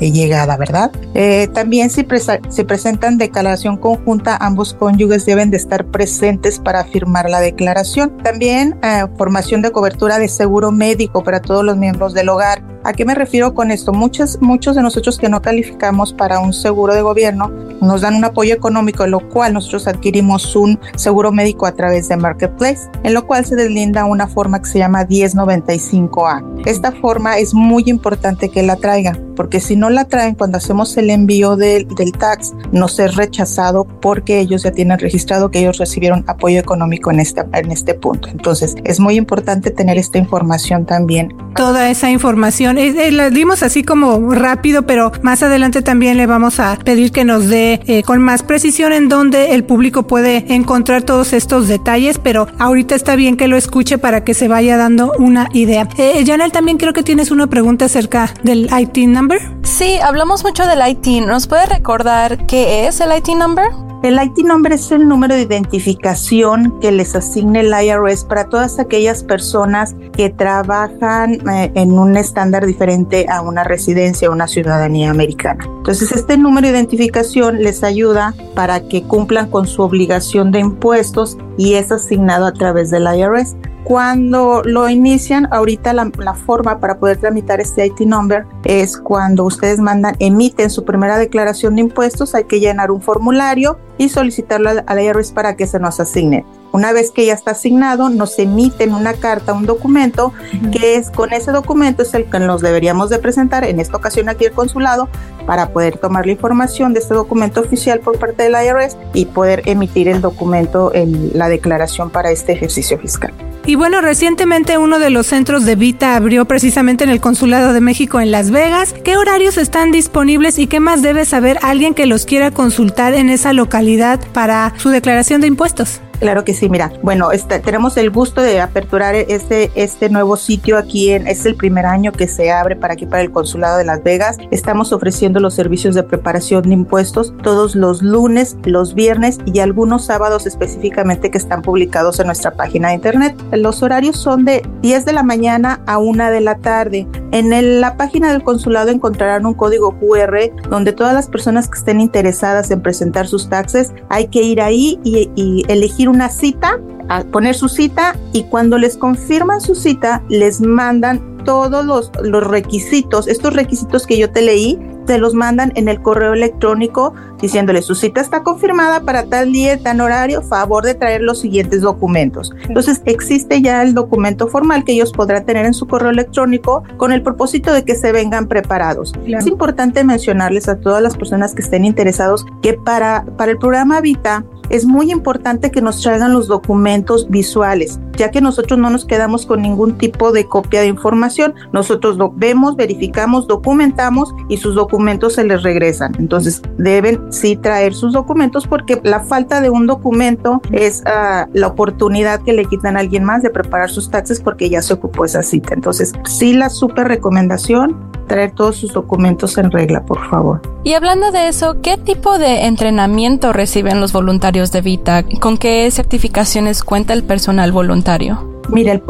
llegada, 0.00 0.56
¿verdad? 0.56 0.90
Eh, 1.14 1.48
también 1.52 1.90
si 1.90 2.06
se 2.48 2.64
presentan 2.64 3.18
declaración 3.18 3.76
conjunta, 3.76 4.36
ambos 4.36 4.74
cónyuges 4.74 5.26
deben 5.26 5.50
de 5.50 5.56
estar 5.56 5.84
presentes 5.86 6.58
para 6.58 6.84
firmar 6.84 7.28
la 7.30 7.40
declaración. 7.40 8.16
También 8.22 8.78
eh, 8.82 9.06
formación 9.16 9.62
de 9.62 9.70
cobertura 9.70 10.18
de 10.18 10.28
seguro 10.28 10.70
médico 10.72 11.22
para 11.22 11.40
todos 11.40 11.64
los 11.64 11.76
miembros 11.76 12.14
del 12.14 12.28
hogar. 12.28 12.62
¿A 12.84 12.92
qué 12.92 13.04
me 13.04 13.16
refiero 13.16 13.52
con 13.52 13.72
esto? 13.72 13.92
Muchos, 13.92 14.40
muchos 14.40 14.76
de 14.76 14.82
nosotros 14.82 15.18
que 15.18 15.28
no 15.28 15.42
calificamos 15.42 16.12
para 16.12 16.38
un 16.38 16.52
seguro 16.52 16.94
de 16.94 17.02
gobierno 17.02 17.50
nos 17.80 18.02
dan 18.02 18.14
un 18.14 18.24
apoyo 18.24 18.54
económico, 18.54 19.04
en 19.04 19.10
lo 19.10 19.28
cual 19.28 19.54
nosotros 19.54 19.88
adquirimos 19.88 20.54
un 20.54 20.78
seguro 20.94 21.32
médico 21.32 21.66
a 21.66 21.72
través 21.72 22.08
de 22.08 22.16
Marketplace, 22.16 22.88
en 23.02 23.14
lo 23.14 23.26
cual 23.26 23.44
se 23.44 23.56
deslinda 23.56 24.04
una 24.04 24.28
forma 24.28 24.60
que 24.60 24.66
se 24.66 24.78
llama 24.78 25.04
1095 25.04 26.15
esta 26.64 26.92
forma 26.92 27.38
es 27.38 27.52
muy 27.54 27.84
importante 27.86 28.48
que 28.48 28.62
la 28.62 28.76
traigan, 28.76 29.25
porque 29.36 29.60
si 29.60 29.76
no 29.76 29.90
la 29.90 30.06
traen 30.06 30.34
cuando 30.34 30.58
hacemos 30.58 30.96
el 30.96 31.10
envío 31.10 31.54
del, 31.54 31.86
del 31.86 32.12
tax, 32.12 32.54
no 32.72 32.86
es 32.86 33.14
rechazado 33.14 33.84
porque 33.84 34.40
ellos 34.40 34.62
ya 34.62 34.72
tienen 34.72 34.98
registrado 34.98 35.50
que 35.50 35.60
ellos 35.60 35.78
recibieron 35.78 36.24
apoyo 36.26 36.58
económico 36.58 37.10
en 37.10 37.20
este, 37.20 37.42
en 37.52 37.70
este 37.70 37.94
punto. 37.94 38.28
Entonces, 38.28 38.74
es 38.84 38.98
muy 38.98 39.16
importante 39.16 39.70
tener 39.70 39.98
esta 39.98 40.18
información 40.18 40.86
también. 40.86 41.34
Toda 41.54 41.90
esa 41.90 42.10
información, 42.10 42.78
eh, 42.78 42.94
eh, 43.06 43.12
la 43.12 43.30
dimos 43.30 43.62
así 43.62 43.82
como 43.82 44.32
rápido, 44.32 44.86
pero 44.86 45.12
más 45.22 45.42
adelante 45.42 45.82
también 45.82 46.16
le 46.16 46.26
vamos 46.26 46.60
a 46.60 46.76
pedir 46.84 47.12
que 47.12 47.24
nos 47.24 47.48
dé 47.48 47.80
eh, 47.86 48.02
con 48.02 48.20
más 48.22 48.42
precisión 48.42 48.92
en 48.92 49.08
dónde 49.08 49.54
el 49.54 49.64
público 49.64 50.06
puede 50.06 50.54
encontrar 50.54 51.02
todos 51.02 51.32
estos 51.32 51.68
detalles, 51.68 52.18
pero 52.18 52.46
ahorita 52.58 52.94
está 52.94 53.16
bien 53.16 53.36
que 53.36 53.48
lo 53.48 53.56
escuche 53.56 53.98
para 53.98 54.24
que 54.24 54.34
se 54.34 54.48
vaya 54.48 54.76
dando 54.76 55.12
una 55.18 55.48
idea. 55.52 55.88
Eh, 55.98 56.24
Janel, 56.26 56.52
también 56.52 56.78
creo 56.78 56.92
que 56.92 57.02
tienes 57.02 57.30
una 57.30 57.46
pregunta 57.46 57.86
acerca 57.86 58.32
del 58.42 58.68
IT 58.78 58.96
number. 59.26 59.40
Sí, 59.62 59.98
hablamos 60.02 60.44
mucho 60.44 60.66
del 60.66 60.78
IT. 60.86 61.26
¿Nos 61.26 61.46
puede 61.46 61.66
recordar 61.66 62.46
qué 62.46 62.86
es 62.86 63.00
el 63.00 63.16
IT 63.16 63.28
number? 63.36 63.66
El 64.02 64.22
IT 64.22 64.38
number 64.44 64.72
es 64.72 64.92
el 64.92 65.08
número 65.08 65.34
de 65.34 65.42
identificación 65.42 66.78
que 66.80 66.92
les 66.92 67.16
asigne 67.16 67.60
el 67.60 67.72
IRS 67.72 68.24
para 68.24 68.48
todas 68.48 68.78
aquellas 68.78 69.24
personas 69.24 69.96
que 70.12 70.30
trabajan 70.30 71.40
eh, 71.48 71.72
en 71.74 71.98
un 71.98 72.16
estándar 72.16 72.66
diferente 72.66 73.26
a 73.28 73.40
una 73.40 73.64
residencia 73.64 74.28
o 74.28 74.32
una 74.32 74.46
ciudadanía 74.46 75.10
americana. 75.10 75.64
Entonces, 75.78 76.12
este 76.12 76.36
número 76.36 76.68
de 76.68 76.74
identificación 76.74 77.62
les 77.62 77.82
ayuda 77.82 78.34
para 78.54 78.86
que 78.86 79.02
cumplan 79.02 79.50
con 79.50 79.66
su 79.66 79.82
obligación 79.82 80.52
de 80.52 80.60
impuestos 80.60 81.36
y 81.58 81.74
es 81.74 81.90
asignado 81.90 82.46
a 82.46 82.52
través 82.52 82.90
del 82.90 83.08
IRS. 83.12 83.56
Cuando 83.86 84.62
lo 84.64 84.88
inician, 84.88 85.46
ahorita 85.52 85.92
la, 85.92 86.10
forma 86.34 86.80
para 86.80 86.98
poder 86.98 87.18
tramitar 87.18 87.60
este 87.60 87.86
IT 87.86 88.00
number 88.00 88.44
es 88.64 88.96
cuando 88.96 89.44
ustedes 89.44 89.78
mandan, 89.78 90.16
emiten 90.18 90.70
su 90.70 90.84
primera 90.84 91.18
declaración 91.18 91.76
de 91.76 91.82
impuestos, 91.82 92.34
hay 92.34 92.44
que 92.44 92.58
llenar 92.58 92.90
un 92.90 93.00
formulario 93.00 93.78
y 93.96 94.08
solicitarlo 94.08 94.70
al 94.84 95.00
IRS 95.00 95.30
para 95.30 95.54
que 95.54 95.68
se 95.68 95.78
nos 95.78 96.00
asigne. 96.00 96.44
Una 96.72 96.92
vez 96.92 97.12
que 97.12 97.26
ya 97.26 97.34
está 97.34 97.52
asignado, 97.52 98.08
nos 98.08 98.36
emiten 98.40 98.92
una 98.92 99.14
carta, 99.14 99.52
un 99.52 99.66
documento, 99.66 100.32
que 100.72 100.96
es 100.96 101.12
con 101.12 101.32
ese 101.32 101.52
documento 101.52 102.02
es 102.02 102.12
el 102.14 102.24
que 102.24 102.40
nos 102.40 102.62
deberíamos 102.62 103.08
de 103.08 103.20
presentar, 103.20 103.62
en 103.62 103.78
esta 103.78 103.98
ocasión 103.98 104.28
aquí 104.28 104.46
el 104.46 104.52
consulado, 104.52 105.08
para 105.46 105.68
poder 105.68 105.96
tomar 105.96 106.26
la 106.26 106.32
información 106.32 106.92
de 106.92 106.98
este 106.98 107.14
documento 107.14 107.60
oficial 107.60 108.00
por 108.00 108.18
parte 108.18 108.42
del 108.42 108.56
IRS 108.60 108.96
y 109.14 109.26
poder 109.26 109.62
emitir 109.66 110.08
el 110.08 110.20
documento, 110.20 110.90
la 111.32 111.48
declaración 111.48 112.10
para 112.10 112.32
este 112.32 112.50
ejercicio 112.50 112.98
fiscal. 112.98 113.32
Y 113.66 113.74
bueno, 113.74 114.00
recientemente 114.00 114.78
uno 114.78 115.00
de 115.00 115.10
los 115.10 115.26
centros 115.26 115.64
de 115.64 115.74
Vita 115.74 116.14
abrió 116.14 116.44
precisamente 116.44 117.02
en 117.02 117.10
el 117.10 117.20
Consulado 117.20 117.72
de 117.72 117.80
México 117.80 118.20
en 118.20 118.30
Las 118.30 118.52
Vegas. 118.52 118.94
¿Qué 119.04 119.16
horarios 119.16 119.58
están 119.58 119.90
disponibles 119.90 120.60
y 120.60 120.68
qué 120.68 120.78
más 120.78 121.02
debe 121.02 121.24
saber 121.24 121.58
alguien 121.62 121.92
que 121.92 122.06
los 122.06 122.26
quiera 122.26 122.52
consultar 122.52 123.14
en 123.14 123.28
esa 123.28 123.52
localidad 123.52 124.20
para 124.32 124.72
su 124.76 124.90
declaración 124.90 125.40
de 125.40 125.48
impuestos? 125.48 126.00
Claro 126.18 126.44
que 126.44 126.54
sí, 126.54 126.68
mira, 126.68 126.92
bueno, 127.02 127.30
este, 127.30 127.58
tenemos 127.60 127.96
el 127.96 128.10
gusto 128.10 128.40
de 128.40 128.60
aperturar 128.60 129.14
este, 129.14 129.70
este 129.74 130.08
nuevo 130.08 130.36
sitio 130.36 130.78
aquí, 130.78 131.10
en, 131.10 131.26
es 131.26 131.44
el 131.44 131.56
primer 131.56 131.84
año 131.84 132.12
que 132.12 132.26
se 132.26 132.50
abre 132.50 132.74
para 132.74 132.94
aquí, 132.94 133.04
para 133.04 133.22
el 133.22 133.30
Consulado 133.30 133.76
de 133.76 133.84
Las 133.84 134.02
Vegas. 134.02 134.38
Estamos 134.50 134.92
ofreciendo 134.92 135.40
los 135.40 135.54
servicios 135.54 135.94
de 135.94 136.02
preparación 136.02 136.62
de 136.62 136.72
impuestos 136.72 137.34
todos 137.42 137.74
los 137.74 138.02
lunes, 138.02 138.56
los 138.64 138.94
viernes 138.94 139.38
y 139.44 139.58
algunos 139.60 140.06
sábados 140.06 140.46
específicamente 140.46 141.30
que 141.30 141.38
están 141.38 141.60
publicados 141.62 142.18
en 142.18 142.26
nuestra 142.26 142.52
página 142.52 142.88
de 142.88 142.94
internet. 142.94 143.36
Los 143.52 143.82
horarios 143.82 144.16
son 144.16 144.44
de 144.44 144.62
10 144.80 145.04
de 145.04 145.12
la 145.12 145.22
mañana 145.22 145.82
a 145.86 145.98
1 145.98 146.30
de 146.30 146.40
la 146.40 146.56
tarde. 146.56 147.06
En 147.32 147.80
la 147.80 147.96
página 147.96 148.32
del 148.32 148.42
consulado 148.42 148.90
encontrarán 148.90 149.44
un 149.44 149.54
código 149.54 149.98
QR 149.98 150.50
donde 150.70 150.92
todas 150.92 151.12
las 151.12 151.28
personas 151.28 151.68
que 151.68 151.78
estén 151.78 152.00
interesadas 152.00 152.70
en 152.70 152.80
presentar 152.80 153.26
sus 153.26 153.50
taxes 153.50 153.92
hay 154.08 154.28
que 154.28 154.42
ir 154.42 154.62
ahí 154.62 154.98
y, 155.04 155.30
y 155.34 155.64
elegir 155.68 156.05
una 156.08 156.28
cita, 156.28 156.80
a 157.08 157.22
poner 157.24 157.54
su 157.54 157.68
cita 157.68 158.16
y 158.32 158.44
cuando 158.44 158.78
les 158.78 158.96
confirman 158.96 159.60
su 159.60 159.74
cita, 159.74 160.22
les 160.28 160.60
mandan 160.60 161.36
todos 161.44 161.84
los, 161.84 162.10
los 162.22 162.44
requisitos, 162.44 163.28
estos 163.28 163.54
requisitos 163.54 164.06
que 164.06 164.18
yo 164.18 164.30
te 164.30 164.42
leí, 164.42 164.78
se 165.06 165.18
los 165.18 165.34
mandan 165.34 165.72
en 165.76 165.88
el 165.88 166.02
correo 166.02 166.34
electrónico 166.34 167.14
diciéndole 167.40 167.82
su 167.82 167.94
cita 167.94 168.20
está 168.20 168.42
confirmada 168.42 169.00
para 169.00 169.24
tal 169.26 169.52
día, 169.52 169.80
tan 169.80 170.00
horario, 170.00 170.42
favor 170.42 170.84
de 170.84 170.94
traer 170.94 171.20
los 171.20 171.40
siguientes 171.40 171.82
documentos. 171.82 172.52
Entonces 172.68 173.02
existe 173.04 173.62
ya 173.62 173.82
el 173.82 173.94
documento 173.94 174.48
formal 174.48 174.84
que 174.84 174.92
ellos 174.92 175.12
podrán 175.12 175.44
tener 175.44 175.66
en 175.66 175.74
su 175.74 175.86
correo 175.86 176.10
electrónico 176.10 176.82
con 176.96 177.12
el 177.12 177.22
propósito 177.22 177.72
de 177.72 177.84
que 177.84 177.94
se 177.94 178.12
vengan 178.12 178.48
preparados. 178.48 179.12
Es 179.26 179.46
importante 179.46 180.02
mencionarles 180.02 180.68
a 180.68 180.80
todas 180.80 181.02
las 181.02 181.16
personas 181.16 181.54
que 181.54 181.62
estén 181.62 181.84
interesados 181.84 182.44
que 182.62 182.74
para, 182.74 183.24
para 183.36 183.52
el 183.52 183.58
programa 183.58 184.00
Vita 184.00 184.44
es 184.70 184.84
muy 184.84 185.10
importante 185.10 185.70
que 185.70 185.80
nos 185.80 186.02
traigan 186.02 186.32
los 186.32 186.48
documentos 186.48 187.28
visuales, 187.28 188.00
ya 188.16 188.30
que 188.30 188.40
nosotros 188.40 188.78
no 188.78 188.90
nos 188.90 189.04
quedamos 189.04 189.46
con 189.46 189.62
ningún 189.62 189.98
tipo 189.98 190.32
de 190.32 190.46
copia 190.46 190.80
de 190.80 190.86
información. 190.86 191.54
Nosotros 191.72 192.16
lo 192.16 192.30
vemos, 192.30 192.76
verificamos, 192.76 193.46
documentamos 193.46 194.34
y 194.48 194.56
sus 194.56 194.74
documentos 194.74 195.34
se 195.34 195.44
les 195.44 195.62
regresan. 195.62 196.14
Entonces 196.18 196.62
deben 196.78 197.32
sí 197.32 197.56
traer 197.56 197.94
sus 197.94 198.12
documentos 198.12 198.66
porque 198.66 199.00
la 199.04 199.20
falta 199.20 199.60
de 199.60 199.70
un 199.70 199.86
documento 199.86 200.60
es 200.72 201.02
ah, 201.06 201.48
la 201.52 201.68
oportunidad 201.68 202.42
que 202.42 202.52
le 202.52 202.64
quitan 202.64 202.96
a 202.96 203.00
alguien 203.00 203.24
más 203.24 203.42
de 203.42 203.50
preparar 203.50 203.90
sus 203.90 204.10
taxes 204.10 204.40
porque 204.40 204.68
ya 204.68 204.82
se 204.82 204.94
ocupó 204.94 205.24
esa 205.24 205.42
cita. 205.42 205.74
Entonces 205.74 206.12
sí 206.24 206.52
la 206.52 206.70
super 206.70 207.08
recomendación, 207.08 207.96
traer 208.26 208.52
todos 208.52 208.76
sus 208.76 208.92
documentos 208.92 209.56
en 209.58 209.70
regla, 209.70 210.04
por 210.04 210.28
favor. 210.28 210.60
Y 210.84 210.94
hablando 210.94 211.32
de 211.32 211.48
eso, 211.48 211.76
¿qué 211.82 211.96
tipo 211.96 212.38
de 212.38 212.66
entrenamiento 212.66 213.52
reciben 213.52 214.00
los 214.00 214.12
voluntarios 214.12 214.72
de 214.72 214.80
Vita? 214.80 215.24
¿Con 215.40 215.58
qué 215.58 215.90
certificaciones 215.90 216.84
cuenta 216.84 217.12
el 217.12 217.24
personal 217.24 217.72
voluntario? 217.72 218.56
Mira, 218.68 219.00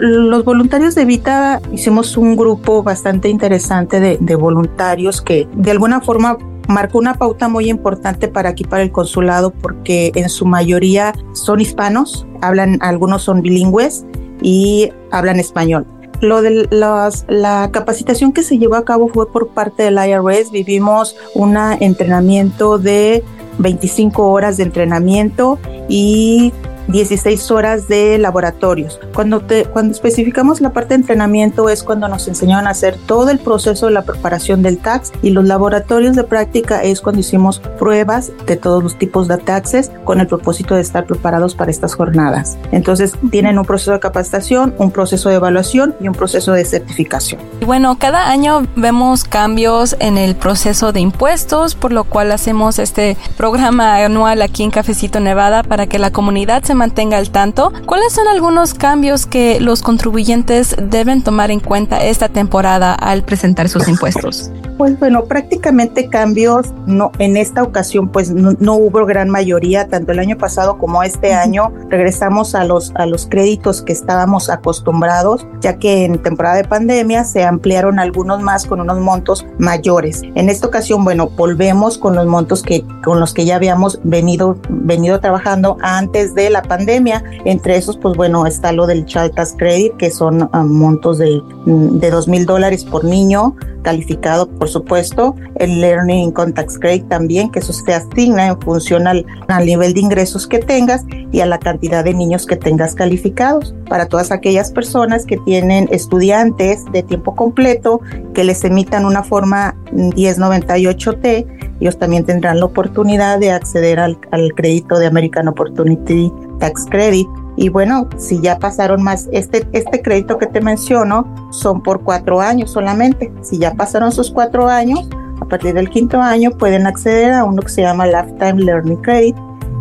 los 0.00 0.44
voluntarios 0.44 0.94
de 0.94 1.06
Vita 1.06 1.60
hicimos 1.72 2.16
un 2.16 2.36
grupo 2.36 2.82
bastante 2.82 3.28
interesante 3.30 3.98
de, 3.98 4.18
de, 4.20 4.34
voluntarios 4.34 5.22
que 5.22 5.48
de 5.54 5.70
alguna 5.70 6.02
forma 6.02 6.36
marcó 6.68 6.98
una 6.98 7.14
pauta 7.14 7.48
muy 7.48 7.70
importante 7.70 8.28
para 8.28 8.50
aquí, 8.50 8.64
para 8.64 8.82
el 8.82 8.92
consulado, 8.92 9.50
porque 9.50 10.12
en 10.14 10.28
su 10.28 10.44
mayoría 10.44 11.14
son 11.32 11.60
hispanos, 11.60 12.26
hablan, 12.42 12.78
algunos 12.82 13.22
son 13.22 13.40
bilingües 13.40 14.04
y 14.42 14.90
hablan 15.10 15.38
español. 15.38 15.86
Lo 16.20 16.42
de 16.42 16.66
la 16.70 17.70
capacitación 17.72 18.32
que 18.32 18.42
se 18.42 18.58
llevó 18.58 18.76
a 18.76 18.84
cabo 18.84 19.08
fue 19.08 19.30
por 19.30 19.48
parte 19.48 19.82
del 19.82 19.98
IRS. 19.98 20.50
Vivimos 20.50 21.16
un 21.34 21.56
entrenamiento 21.56 22.78
de 22.78 23.22
25 23.58 24.30
horas 24.30 24.56
de 24.56 24.64
entrenamiento 24.64 25.58
y 25.88 26.52
16 26.88 27.50
horas 27.50 27.88
de 27.88 28.18
laboratorios. 28.18 29.00
Cuando, 29.14 29.40
te, 29.40 29.64
cuando 29.64 29.92
especificamos 29.92 30.60
la 30.60 30.70
parte 30.70 30.90
de 30.90 30.96
entrenamiento 30.96 31.68
es 31.68 31.82
cuando 31.82 32.08
nos 32.08 32.28
enseñaron 32.28 32.66
a 32.66 32.70
hacer 32.70 32.96
todo 33.06 33.30
el 33.30 33.38
proceso 33.38 33.86
de 33.86 33.92
la 33.92 34.02
preparación 34.02 34.62
del 34.62 34.78
tax 34.78 35.12
y 35.22 35.30
los 35.30 35.44
laboratorios 35.44 36.16
de 36.16 36.24
práctica 36.24 36.82
es 36.82 37.00
cuando 37.00 37.20
hicimos 37.20 37.60
pruebas 37.78 38.32
de 38.46 38.56
todos 38.56 38.82
los 38.82 38.98
tipos 38.98 39.28
de 39.28 39.36
taxes 39.38 39.90
con 40.04 40.20
el 40.20 40.26
propósito 40.26 40.74
de 40.74 40.80
estar 40.80 41.06
preparados 41.06 41.54
para 41.54 41.70
estas 41.70 41.94
jornadas. 41.94 42.58
Entonces 42.72 43.12
tienen 43.30 43.58
un 43.58 43.64
proceso 43.64 43.92
de 43.92 44.00
capacitación, 44.00 44.74
un 44.78 44.90
proceso 44.90 45.28
de 45.28 45.36
evaluación 45.36 45.94
y 46.00 46.08
un 46.08 46.14
proceso 46.14 46.52
de 46.52 46.64
certificación. 46.64 47.40
Bueno, 47.64 47.96
cada 47.98 48.30
año 48.30 48.66
vemos 48.76 49.24
cambios 49.24 49.96
en 49.98 50.18
el 50.18 50.36
proceso 50.36 50.92
de 50.92 51.00
impuestos, 51.00 51.74
por 51.74 51.92
lo 51.92 52.04
cual 52.04 52.32
hacemos 52.32 52.78
este 52.78 53.16
programa 53.36 53.96
anual 53.96 54.42
aquí 54.42 54.62
en 54.62 54.70
Cafecito 54.70 55.20
Nevada 55.20 55.62
para 55.62 55.86
que 55.86 55.98
la 55.98 56.10
comunidad 56.10 56.62
se 56.62 56.74
mantenga 56.76 57.18
al 57.18 57.30
tanto, 57.30 57.72
¿cuáles 57.86 58.12
son 58.12 58.28
algunos 58.28 58.74
cambios 58.74 59.26
que 59.26 59.58
los 59.60 59.82
contribuyentes 59.82 60.76
deben 60.80 61.22
tomar 61.22 61.50
en 61.50 61.60
cuenta 61.60 62.04
esta 62.04 62.28
temporada 62.28 62.94
al 62.94 63.24
presentar 63.24 63.68
sus 63.68 63.88
impuestos? 63.88 64.50
Pues 64.76 64.98
bueno, 64.98 65.24
prácticamente 65.24 66.10
cambios, 66.10 66.74
no, 66.86 67.10
en 67.18 67.38
esta 67.38 67.62
ocasión 67.62 68.08
pues 68.08 68.30
no, 68.30 68.74
hubo 68.74 69.06
gran 69.06 69.30
mayoría, 69.30 69.88
tanto 69.88 70.12
el 70.12 70.18
año 70.18 70.36
pasado 70.36 70.76
como 70.76 71.02
este 71.02 71.32
año 71.32 71.72
regresamos 71.88 72.54
a 72.54 72.64
los, 72.64 72.92
a 72.96 73.06
los 73.06 73.26
créditos 73.26 73.80
que 73.80 73.94
estábamos 73.94 74.50
acostumbrados, 74.50 75.46
ya 75.60 75.78
que 75.78 76.04
en 76.04 76.18
temporada 76.18 76.56
de 76.56 76.64
pandemia 76.64 77.24
se 77.24 77.42
ampliaron 77.44 77.98
algunos 77.98 78.42
más 78.42 78.66
con 78.66 78.80
unos 78.80 79.00
montos 79.00 79.46
mayores. 79.58 80.20
En 80.34 80.50
esta 80.50 80.66
ocasión, 80.66 81.04
bueno, 81.04 81.30
volvemos 81.30 81.96
con 81.96 82.14
los 82.14 82.26
montos 82.26 82.62
que, 82.62 82.84
con 83.02 83.18
los 83.18 83.32
que 83.32 83.46
ya 83.46 83.56
habíamos 83.56 83.98
venido, 84.04 84.58
venido 84.68 85.20
trabajando 85.20 85.78
antes 85.80 86.34
de 86.34 86.50
la 86.50 86.60
pandemia. 86.60 87.24
Entre 87.46 87.76
esos, 87.76 87.96
pues 87.96 88.14
bueno, 88.14 88.46
está 88.46 88.72
lo 88.72 88.86
del 88.86 89.06
Child 89.06 89.34
Tax 89.34 89.54
Credit, 89.56 89.96
que 89.96 90.10
son 90.10 90.50
ah, 90.52 90.64
montos 90.64 91.16
de, 91.16 91.40
de 91.64 92.10
dos 92.10 92.28
mil 92.28 92.44
dólares 92.44 92.84
por 92.84 93.04
niño 93.04 93.56
calificado, 93.86 94.48
por 94.48 94.65
supuesto, 94.68 95.34
el 95.56 95.80
Learning 95.80 96.30
Contact 96.32 96.78
Credit 96.78 97.08
también, 97.08 97.50
que 97.50 97.60
eso 97.60 97.72
se 97.72 97.94
asigna 97.94 98.46
en 98.46 98.60
función 98.60 99.06
al, 99.06 99.26
nivel 99.64 99.94
de 99.94 100.00
ingresos 100.00 100.46
que 100.46 100.58
tengas 100.58 101.04
y 101.32 101.40
a 101.40 101.46
la 101.46 101.58
cantidad 101.58 102.04
de 102.04 102.14
niños 102.14 102.46
que 102.46 102.56
tengas 102.56 102.94
calificados. 102.94 103.74
Para 103.88 104.06
todas 104.06 104.30
aquellas 104.30 104.70
personas 104.70 105.26
que 105.26 105.36
tienen 105.38 105.88
estudiantes 105.90 106.84
de 106.92 107.02
tiempo 107.02 107.34
completo, 107.34 108.00
que 108.34 108.44
les 108.44 108.64
emitan 108.64 109.04
una 109.04 109.22
forma 109.22 109.76
1098T, 109.92 111.46
ellos 111.80 111.98
también 111.98 112.24
tendrán 112.24 112.60
la 112.60 112.66
oportunidad 112.66 113.38
de 113.38 113.50
acceder 113.50 113.98
al, 114.00 114.18
al 114.30 114.52
crédito 114.54 114.98
de 114.98 115.06
American 115.06 115.48
Opportunity 115.48 116.32
Tax 116.58 116.86
Credit 116.90 117.28
y 117.56 117.70
bueno, 117.70 118.08
si 118.18 118.40
ya 118.40 118.58
pasaron 118.58 119.02
más, 119.02 119.28
este, 119.32 119.66
este 119.72 120.02
crédito 120.02 120.38
que 120.38 120.46
te 120.46 120.60
menciono 120.60 121.26
son 121.50 121.82
por 121.82 122.02
cuatro 122.02 122.40
años 122.40 122.70
solamente. 122.70 123.32
Si 123.42 123.58
ya 123.58 123.74
pasaron 123.74 124.12
sus 124.12 124.30
cuatro 124.30 124.68
años, 124.68 125.08
a 125.40 125.46
partir 125.46 125.74
del 125.74 125.88
quinto 125.88 126.20
año 126.20 126.50
pueden 126.50 126.86
acceder 126.86 127.32
a 127.32 127.44
uno 127.44 127.62
que 127.62 127.70
se 127.70 127.82
llama 127.82 128.06
Lifetime 128.06 128.62
Learning 128.62 129.00
Credit, 129.00 129.36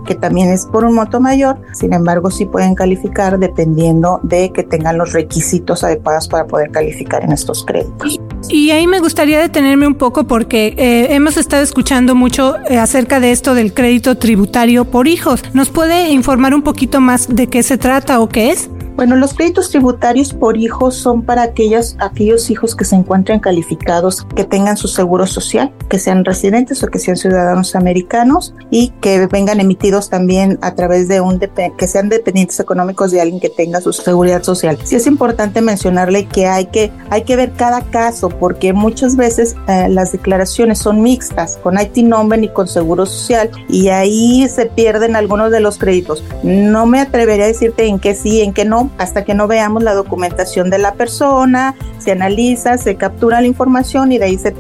que 0.06 0.16
también 0.16 0.50
es 0.50 0.66
por 0.68 0.86
un 0.86 0.96
monto 0.96 1.20
mayor, 1.20 1.58
sin 1.74 1.94
embargo 1.94 2.30
sí 2.30 2.46
pueden 2.46 2.76
calificar 2.76 3.40
dependiendo 3.40 4.20
de 4.24 4.52
que 4.52 4.64
tengan 4.64 4.98
los 4.98 5.14
requisitos 5.14 5.84
adecuados 5.84 6.28
para 6.28 6.46
poder 6.46 6.72
calificar 6.72 7.24
en 7.24 7.32
estos 7.32 7.66
créditos. 7.66 8.20
Y 8.50 8.72
ahí 8.72 8.88
me 8.88 9.00
gustaría 9.00 9.40
detenerme 9.40 9.88
un 9.88 9.96
poco 9.96 10.26
porque 10.26 10.74
eh, 10.78 11.16
hemos 11.16 11.38
estado 11.38 11.64
escuchando 11.64 12.16
mucho 12.16 12.56
eh, 12.70 12.78
acerca 12.78 13.20
de 13.20 13.32
esto 13.32 13.54
del 13.54 13.74
crédito 13.74 14.18
tributario 14.18 14.86
por 14.86 15.08
hijos. 15.08 15.44
¿Nos 15.54 15.70
puede 15.70 16.10
informar 16.12 16.54
un 16.54 16.62
poquito 16.62 17.02
más 17.02 17.28
de 17.34 17.48
qué 17.48 17.64
se 17.64 17.78
trata 17.78 18.20
o 18.20 18.30
qué 18.30 18.52
es? 18.52 18.70
Bueno, 18.96 19.18
los 19.18 19.34
créditos 19.34 19.70
tributarios 19.72 20.34
por 20.34 20.58
hijos 20.58 20.96
son 20.96 21.22
para 21.22 21.44
aquellos, 21.44 21.98
aquellos 22.00 22.50
hijos 22.50 22.76
que 22.76 22.86
se 22.86 22.96
encuentren 22.96 23.42
calificados, 23.42 24.26
que 24.36 24.46
tengan 24.46 24.78
su 24.78 24.88
seguro 24.88 25.28
social, 25.28 25.74
que 25.90 26.00
sean 26.00 26.24
residentes 26.24 26.82
o 26.82 26.88
que 26.88 27.00
sean 27.00 27.18
ciudadanos 27.18 27.76
americanos 27.76 28.54
y 28.72 28.90
que 29.02 29.28
vengan 29.28 29.60
emitidos 29.60 30.10
también 30.10 30.58
a 30.62 30.76
través 30.76 31.10
de 31.10 31.20
un, 31.20 31.40
que 31.78 31.88
sean 31.88 32.08
dependientes 32.08 32.58
económicos 32.62 33.12
de 33.12 33.20
alguien 33.20 33.42
que 33.42 33.50
tenga 33.50 33.82
su 33.82 33.92
seguridad 33.92 34.44
social. 34.44 34.78
Sí 34.84 34.96
es 34.96 35.08
importante 35.08 35.62
mencionarle 35.62 36.26
que 36.26 36.48
hay 36.48 36.68
que, 36.68 36.92
hay 37.10 37.24
que 37.24 37.36
ver 37.36 37.52
cada 37.52 37.82
caso 37.82 38.30
porque 38.30 38.72
muchas 38.72 39.18
veces 39.18 39.58
eh, 39.68 39.90
las 39.90 40.14
declaraciones 40.14 40.80
son 40.80 41.02
mixtas, 41.02 41.60
con 41.62 41.78
IT 41.80 41.98
number 41.98 42.42
y 42.42 42.48
con 42.48 42.68
seguro 42.70 43.06
social 43.06 43.52
y 43.68 43.90
ahí 43.90 44.48
se 44.48 44.68
pierden 44.68 45.18
algunos 45.18 45.52
de 45.52 45.60
los 45.60 45.78
créditos. 45.78 46.24
No 46.44 46.86
me 46.86 47.02
atrevería 47.02 47.44
a 47.44 47.48
decirte 47.50 47.88
en 47.88 48.00
qué 48.00 48.16
sí, 48.16 48.42
en 48.42 48.54
qué 48.54 48.64
no, 48.64 48.85
hasta 48.98 49.24
que 49.24 49.34
no 49.34 49.48
veamos 49.48 49.84
la 49.84 49.94
documentación 49.94 50.70
de 50.70 50.78
la 50.78 50.94
persona, 50.94 51.76
se 52.00 52.12
analiza, 52.12 52.78
se 52.78 52.96
captura 52.96 53.42
la 53.42 53.48
información 53.48 54.12
y 54.12 54.18
de 54.18 54.26
ahí 54.26 54.38
se, 54.38 54.54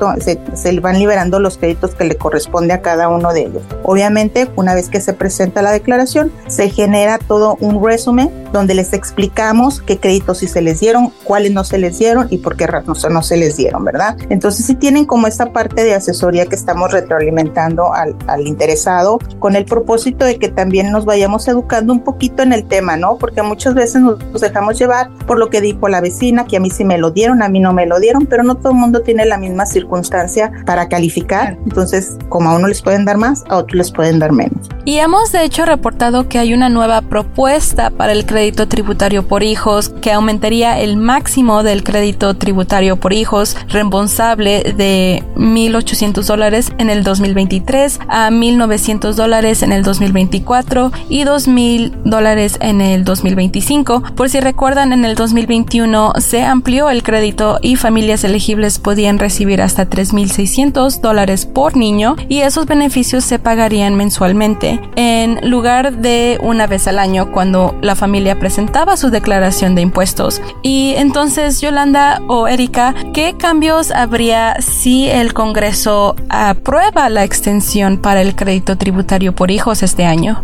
se, 0.53 0.79
van 0.79 0.99
liberando 0.99 1.39
los 1.39 1.57
créditos 1.57 1.95
que 1.95 2.05
le 2.05 2.15
corresponde 2.15 2.73
a 2.73 2.81
cada 2.81 3.07
uno 3.07 3.33
de 3.33 3.41
ellos. 3.41 3.63
Obviamente, 3.83 4.49
una 4.55 4.73
vez 4.73 4.89
que 4.89 4.99
se 5.01 5.13
presenta 5.13 5.61
la 5.61 5.71
declaración, 5.71 6.31
se 6.47 6.69
genera 6.69 7.19
todo 7.19 7.57
un 7.59 7.83
resumen 7.83 8.31
donde 8.51 8.73
les 8.73 8.93
explicamos 8.93 9.81
qué 9.81 9.99
créditos 9.99 10.39
sí 10.39 10.47
se 10.47 10.61
les 10.61 10.79
dieron, 10.79 11.11
cuáles 11.23 11.51
no 11.51 11.63
se 11.63 11.77
les 11.77 11.99
dieron 11.99 12.27
y 12.29 12.37
por 12.37 12.55
qué 12.55 12.67
no, 12.85 12.93
no 13.09 13.21
se 13.21 13.37
les 13.37 13.57
dieron, 13.57 13.83
¿verdad? 13.83 14.17
Entonces, 14.29 14.65
si 14.65 14.75
tienen 14.75 15.05
como 15.05 15.27
esta 15.27 15.51
parte 15.51 15.83
de 15.83 15.93
asesoría 15.93 16.45
que 16.45 16.55
estamos 16.55 16.91
retroalimentando 16.91 17.93
al, 17.93 18.15
al 18.27 18.47
interesado 18.47 19.19
con 19.39 19.55
el 19.55 19.65
propósito 19.65 20.25
de 20.25 20.39
que 20.39 20.49
también 20.49 20.91
nos 20.91 21.05
vayamos 21.05 21.47
educando 21.47 21.93
un 21.93 21.99
poquito 21.99 22.43
en 22.43 22.53
el 22.53 22.65
tema, 22.65 22.97
¿no? 22.97 23.17
Porque 23.17 23.41
muchas 23.41 23.73
veces 23.73 24.01
nos 24.01 24.14
nos 24.31 24.41
dejamos 24.41 24.77
llevar 24.77 25.09
por 25.27 25.37
lo 25.37 25.49
que 25.49 25.61
dijo 25.61 25.87
la 25.87 26.01
vecina, 26.01 26.45
que 26.45 26.57
a 26.57 26.59
mí 26.59 26.69
sí 26.69 26.83
me 26.83 26.97
lo 26.97 27.11
dieron, 27.11 27.41
a 27.41 27.49
mí 27.49 27.59
no 27.59 27.73
me 27.73 27.85
lo 27.85 27.99
dieron, 27.99 28.25
pero 28.25 28.43
no 28.43 28.55
todo 28.55 28.71
el 28.71 28.77
mundo 28.77 29.01
tiene 29.01 29.25
la 29.25 29.37
misma 29.37 29.65
circunstancia 29.65 30.51
para 30.65 30.87
calificar. 30.87 31.57
Entonces, 31.65 32.17
como 32.29 32.49
a 32.49 32.55
uno 32.55 32.67
les 32.67 32.81
pueden 32.81 33.05
dar 33.05 33.17
más, 33.17 33.43
a 33.49 33.57
otros 33.57 33.75
les 33.75 33.91
pueden 33.91 34.19
dar 34.19 34.31
menos. 34.31 34.69
Y 34.85 34.97
hemos 34.97 35.31
de 35.31 35.43
hecho 35.43 35.65
reportado 35.65 36.29
que 36.29 36.37
hay 36.37 36.53
una 36.53 36.69
nueva 36.69 37.01
propuesta 37.01 37.89
para 37.89 38.11
el 38.11 38.25
crédito 38.25 38.67
tributario 38.67 39.27
por 39.27 39.43
hijos 39.43 39.89
que 39.89 40.11
aumentaría 40.11 40.79
el 40.79 40.97
máximo 40.97 41.63
del 41.63 41.83
crédito 41.83 42.35
tributario 42.35 42.97
por 42.97 43.13
hijos 43.13 43.57
reembolsable 43.69 44.73
de 44.77 45.23
1.800 45.35 46.23
dólares 46.25 46.71
en 46.77 46.89
el 46.89 47.03
2023 47.03 47.99
a 48.07 48.29
1.900 48.29 49.13
dólares 49.13 49.63
en 49.63 49.71
el 49.71 49.83
2024 49.83 50.91
y 51.09 51.23
2.000 51.23 51.91
dólares 52.03 52.57
en 52.61 52.81
el 52.81 53.03
2025 53.03 54.03
por 54.15 54.29
si 54.29 54.39
recuerdan, 54.39 54.93
en 54.93 55.05
el 55.05 55.15
2021 55.15 56.13
se 56.19 56.43
amplió 56.43 56.89
el 56.89 57.03
crédito 57.03 57.59
y 57.61 57.75
familias 57.75 58.23
elegibles 58.23 58.79
podían 58.79 59.19
recibir 59.19 59.61
hasta 59.61 59.89
3.600 59.89 60.99
dólares 61.01 61.45
por 61.45 61.77
niño 61.77 62.15
y 62.29 62.41
esos 62.41 62.65
beneficios 62.65 63.23
se 63.23 63.39
pagarían 63.39 63.95
mensualmente 63.95 64.79
en 64.95 65.49
lugar 65.49 65.97
de 65.97 66.39
una 66.41 66.67
vez 66.67 66.87
al 66.87 66.99
año 66.99 67.31
cuando 67.31 67.75
la 67.81 67.95
familia 67.95 68.39
presentaba 68.39 68.97
su 68.97 69.09
declaración 69.09 69.75
de 69.75 69.81
impuestos. 69.81 70.41
Y 70.61 70.93
entonces, 70.97 71.61
Yolanda 71.61 72.21
o 72.27 72.47
Erika, 72.47 72.93
¿qué 73.13 73.35
cambios 73.37 73.91
habría 73.91 74.61
si 74.61 75.09
el 75.09 75.33
Congreso 75.33 76.15
aprueba 76.29 77.09
la 77.09 77.23
extensión 77.23 77.97
para 77.97 78.21
el 78.21 78.35
crédito 78.35 78.77
tributario 78.77 79.33
por 79.33 79.51
hijos 79.51 79.83
este 79.83 80.05
año? 80.05 80.43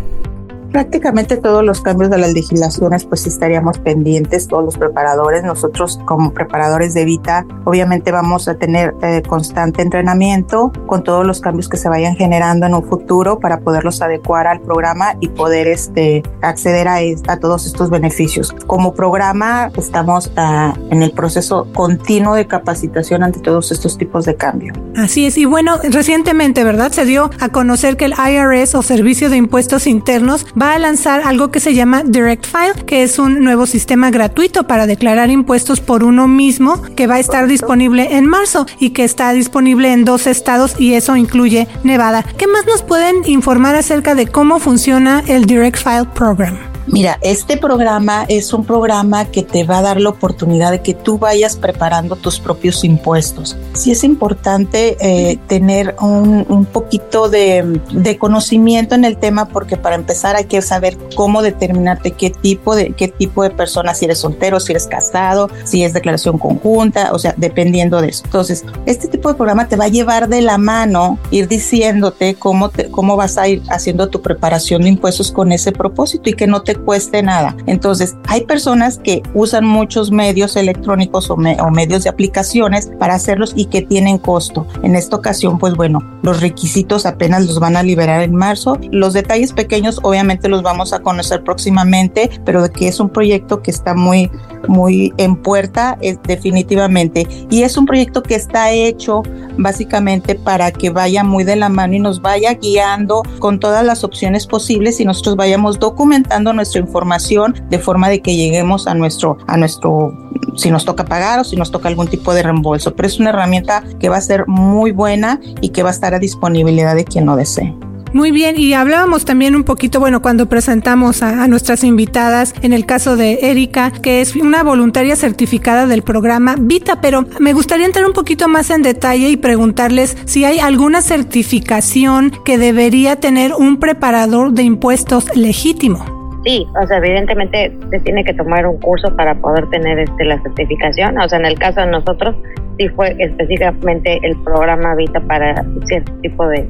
Prácticamente 0.72 1.36
todos 1.36 1.62
los 1.64 1.80
cambios 1.82 2.10
de 2.10 2.18
las 2.18 2.32
legislaciones 2.32 3.04
pues 3.04 3.26
estaríamos 3.26 3.78
pendientes 3.78 4.48
todos 4.48 4.64
los 4.64 4.78
preparadores. 4.78 5.44
Nosotros 5.44 6.00
como 6.06 6.32
preparadores 6.32 6.94
de 6.94 7.04
Vita 7.04 7.46
obviamente 7.64 8.10
vamos 8.10 8.48
a 8.48 8.54
tener 8.54 8.94
eh, 9.02 9.22
constante 9.26 9.82
entrenamiento 9.82 10.72
con 10.86 11.04
todos 11.04 11.26
los 11.26 11.40
cambios 11.40 11.68
que 11.68 11.76
se 11.76 11.88
vayan 11.88 12.16
generando 12.16 12.66
en 12.66 12.74
un 12.74 12.84
futuro 12.84 13.38
para 13.38 13.60
poderlos 13.60 14.00
adecuar 14.02 14.46
al 14.46 14.60
programa 14.60 15.14
y 15.20 15.28
poder 15.28 15.66
este 15.66 16.22
acceder 16.40 16.88
a, 16.88 16.98
a 17.28 17.36
todos 17.36 17.66
estos 17.66 17.90
beneficios. 17.90 18.52
Como 18.66 18.94
programa 18.94 19.70
estamos 19.76 20.28
uh, 20.36 20.72
en 20.90 21.02
el 21.02 21.12
proceso 21.12 21.66
continuo 21.74 22.34
de 22.34 22.46
capacitación 22.46 23.22
ante 23.22 23.40
todos 23.40 23.72
estos 23.72 23.98
tipos 23.98 24.24
de 24.24 24.36
cambio. 24.36 24.72
Así 24.96 25.26
es. 25.26 25.36
Y 25.36 25.44
bueno 25.44 25.78
recientemente 25.82 26.64
verdad 26.64 26.92
se 26.92 27.04
dio 27.04 27.30
a 27.40 27.48
conocer 27.50 27.96
que 27.96 28.06
el 28.06 28.14
IRS 28.14 28.74
o 28.74 28.82
Servicio 28.82 29.28
de 29.28 29.36
Impuestos 29.36 29.86
Internos 29.86 30.46
va 30.62 30.74
a 30.74 30.78
lanzar 30.78 31.22
algo 31.24 31.50
que 31.50 31.58
se 31.58 31.74
llama 31.74 32.04
Direct 32.04 32.46
File, 32.46 32.84
que 32.86 33.02
es 33.02 33.18
un 33.18 33.42
nuevo 33.42 33.66
sistema 33.66 34.10
gratuito 34.10 34.62
para 34.62 34.86
declarar 34.86 35.28
impuestos 35.28 35.80
por 35.80 36.04
uno 36.04 36.28
mismo 36.28 36.80
que 36.94 37.08
va 37.08 37.16
a 37.16 37.18
estar 37.18 37.48
disponible 37.48 38.16
en 38.16 38.26
marzo 38.26 38.64
y 38.78 38.90
que 38.90 39.02
está 39.02 39.32
disponible 39.32 39.92
en 39.92 40.04
dos 40.04 40.28
estados 40.28 40.76
y 40.78 40.94
eso 40.94 41.16
incluye 41.16 41.66
Nevada. 41.82 42.24
¿Qué 42.38 42.46
más 42.46 42.64
nos 42.64 42.82
pueden 42.82 43.28
informar 43.28 43.74
acerca 43.74 44.14
de 44.14 44.28
cómo 44.28 44.60
funciona 44.60 45.24
el 45.26 45.46
Direct 45.46 45.78
File 45.78 46.06
Program? 46.14 46.71
Mira, 46.86 47.18
este 47.22 47.56
programa 47.56 48.24
es 48.28 48.52
un 48.52 48.64
programa 48.64 49.26
que 49.26 49.42
te 49.42 49.64
va 49.64 49.78
a 49.78 49.82
dar 49.82 50.00
la 50.00 50.10
oportunidad 50.10 50.72
de 50.72 50.82
que 50.82 50.94
tú 50.94 51.18
vayas 51.18 51.56
preparando 51.56 52.16
tus 52.16 52.40
propios 52.40 52.84
impuestos. 52.84 53.56
Sí 53.74 53.92
es 53.92 54.02
importante 54.04 54.96
eh, 55.00 55.38
tener 55.46 55.94
un, 56.00 56.44
un 56.48 56.64
poquito 56.64 57.28
de, 57.28 57.80
de, 57.92 58.18
conocimiento 58.18 58.94
en 58.94 59.04
el 59.04 59.16
tema 59.16 59.48
porque 59.48 59.76
para 59.76 59.94
empezar 59.94 60.36
hay 60.36 60.44
que 60.44 60.60
saber 60.60 60.96
cómo 61.14 61.42
determinarte 61.42 62.12
qué 62.12 62.30
tipo 62.30 62.74
de 62.74 62.92
qué 62.92 63.08
tipo 63.08 63.42
de 63.42 63.50
persona, 63.50 63.94
si 63.94 64.06
eres 64.06 64.18
soltero, 64.18 64.60
si 64.60 64.72
eres 64.72 64.86
casado, 64.86 65.50
si 65.64 65.84
es 65.84 65.92
declaración 65.92 66.38
conjunta, 66.38 67.12
o 67.12 67.18
sea, 67.18 67.34
dependiendo 67.36 68.00
de 68.00 68.08
eso. 68.08 68.22
Entonces, 68.24 68.64
este 68.86 69.08
tipo 69.08 69.28
de 69.28 69.34
programa 69.34 69.68
te 69.68 69.76
va 69.76 69.84
a 69.84 69.88
llevar 69.88 70.28
de 70.28 70.42
la 70.42 70.58
mano, 70.58 71.18
ir 71.30 71.48
diciéndote 71.48 72.34
cómo, 72.34 72.70
te, 72.70 72.90
cómo 72.90 73.16
vas 73.16 73.38
a 73.38 73.48
ir 73.48 73.62
haciendo 73.68 74.08
tu 74.08 74.20
preparación 74.20 74.82
de 74.82 74.88
impuestos 74.88 75.32
con 75.32 75.52
ese 75.52 75.72
propósito 75.72 76.28
y 76.28 76.34
que 76.34 76.46
no 76.46 76.62
te 76.62 76.71
te 76.72 76.80
cueste 76.80 77.22
nada. 77.22 77.54
Entonces, 77.66 78.16
hay 78.28 78.42
personas 78.42 78.98
que 78.98 79.22
usan 79.34 79.64
muchos 79.64 80.10
medios 80.10 80.56
electrónicos 80.56 81.30
o, 81.30 81.34
o 81.34 81.70
medios 81.70 82.04
de 82.04 82.10
aplicaciones 82.10 82.90
para 82.98 83.14
hacerlos 83.14 83.52
y 83.54 83.66
que 83.66 83.82
tienen 83.82 84.18
costo. 84.18 84.66
En 84.82 84.96
esta 84.96 85.16
ocasión, 85.16 85.58
pues 85.58 85.74
bueno, 85.74 86.00
los 86.22 86.40
requisitos 86.40 87.04
apenas 87.04 87.46
los 87.46 87.58
van 87.58 87.76
a 87.76 87.82
liberar 87.82 88.22
en 88.22 88.34
marzo. 88.34 88.78
Los 88.90 89.12
detalles 89.12 89.52
pequeños 89.52 90.00
obviamente 90.02 90.48
los 90.48 90.62
vamos 90.62 90.92
a 90.92 91.00
conocer 91.00 91.42
próximamente, 91.44 92.30
pero 92.44 92.62
de 92.62 92.70
que 92.70 92.88
es 92.88 93.00
un 93.00 93.10
proyecto 93.10 93.62
que 93.62 93.70
está 93.70 93.94
muy, 93.94 94.30
muy 94.68 95.12
en 95.18 95.36
puerta, 95.36 95.98
es 96.00 96.18
definitivamente. 96.22 97.26
Y 97.50 97.62
es 97.62 97.76
un 97.76 97.86
proyecto 97.86 98.22
que 98.22 98.34
está 98.34 98.70
hecho 98.70 99.22
básicamente 99.58 100.34
para 100.34 100.70
que 100.70 100.90
vaya 100.90 101.24
muy 101.24 101.44
de 101.44 101.56
la 101.56 101.68
mano 101.68 101.94
y 101.94 101.98
nos 101.98 102.22
vaya 102.22 102.54
guiando 102.54 103.22
con 103.38 103.60
todas 103.60 103.84
las 103.84 104.04
opciones 104.04 104.46
posibles 104.46 105.00
y 105.00 105.04
nosotros 105.04 105.36
vayamos 105.36 105.78
documentando 105.78 106.52
nuestra 106.62 106.80
información 106.80 107.54
de 107.68 107.78
forma 107.78 108.08
de 108.08 108.20
que 108.20 108.36
lleguemos 108.36 108.86
a 108.86 108.94
nuestro, 108.94 109.38
a 109.48 109.56
nuestro, 109.56 110.12
si 110.56 110.70
nos 110.70 110.84
toca 110.84 111.04
pagar 111.04 111.40
o 111.40 111.44
si 111.44 111.56
nos 111.56 111.70
toca 111.70 111.88
algún 111.88 112.06
tipo 112.06 112.32
de 112.34 112.42
reembolso. 112.42 112.94
Pero 112.94 113.08
es 113.08 113.18
una 113.18 113.30
herramienta 113.30 113.82
que 113.98 114.08
va 114.08 114.16
a 114.16 114.20
ser 114.20 114.46
muy 114.46 114.92
buena 114.92 115.40
y 115.60 115.70
que 115.70 115.82
va 115.82 115.90
a 115.90 115.92
estar 115.92 116.14
a 116.14 116.18
disponibilidad 116.18 116.94
de 116.94 117.04
quien 117.04 117.26
lo 117.26 117.34
desee. 117.36 117.74
Muy 118.12 118.30
bien, 118.30 118.58
y 118.58 118.74
hablábamos 118.74 119.24
también 119.24 119.56
un 119.56 119.64
poquito, 119.64 119.98
bueno, 119.98 120.20
cuando 120.20 120.46
presentamos 120.46 121.22
a, 121.22 121.48
nuestras 121.48 121.82
invitadas, 121.82 122.54
en 122.60 122.74
el 122.74 122.84
caso 122.84 123.16
de 123.16 123.38
Erika, 123.42 123.90
que 123.90 124.20
es 124.20 124.36
una 124.36 124.62
voluntaria 124.62 125.16
certificada 125.16 125.86
del 125.86 126.02
programa 126.02 126.56
Vita, 126.60 127.00
pero 127.00 127.24
me 127.40 127.54
gustaría 127.54 127.86
entrar 127.86 128.04
un 128.04 128.12
poquito 128.12 128.48
más 128.48 128.68
en 128.68 128.82
detalle 128.82 129.30
y 129.30 129.38
preguntarles 129.38 130.16
si 130.26 130.44
hay 130.44 130.58
alguna 130.58 131.00
certificación 131.00 132.32
que 132.44 132.58
debería 132.58 133.16
tener 133.16 133.54
un 133.54 133.78
preparador 133.78 134.52
de 134.52 134.64
impuestos 134.64 135.34
legítimo. 135.34 136.21
Sí, 136.44 136.66
o 136.80 136.86
sea, 136.86 136.98
evidentemente 136.98 137.72
se 137.90 138.00
tiene 138.00 138.24
que 138.24 138.34
tomar 138.34 138.66
un 138.66 138.78
curso 138.80 139.14
para 139.16 139.34
poder 139.34 139.68
tener 139.70 139.98
este, 139.98 140.24
la 140.24 140.40
certificación. 140.42 141.18
O 141.18 141.28
sea, 141.28 141.38
en 141.38 141.46
el 141.46 141.58
caso 141.58 141.80
de 141.80 141.86
nosotros, 141.86 142.34
sí 142.78 142.88
fue 142.88 143.14
específicamente 143.18 144.18
el 144.22 144.36
programa 144.42 144.94
Vita 144.96 145.20
para 145.20 145.64
cierto 145.84 146.12
tipo 146.20 146.46
de, 146.48 146.68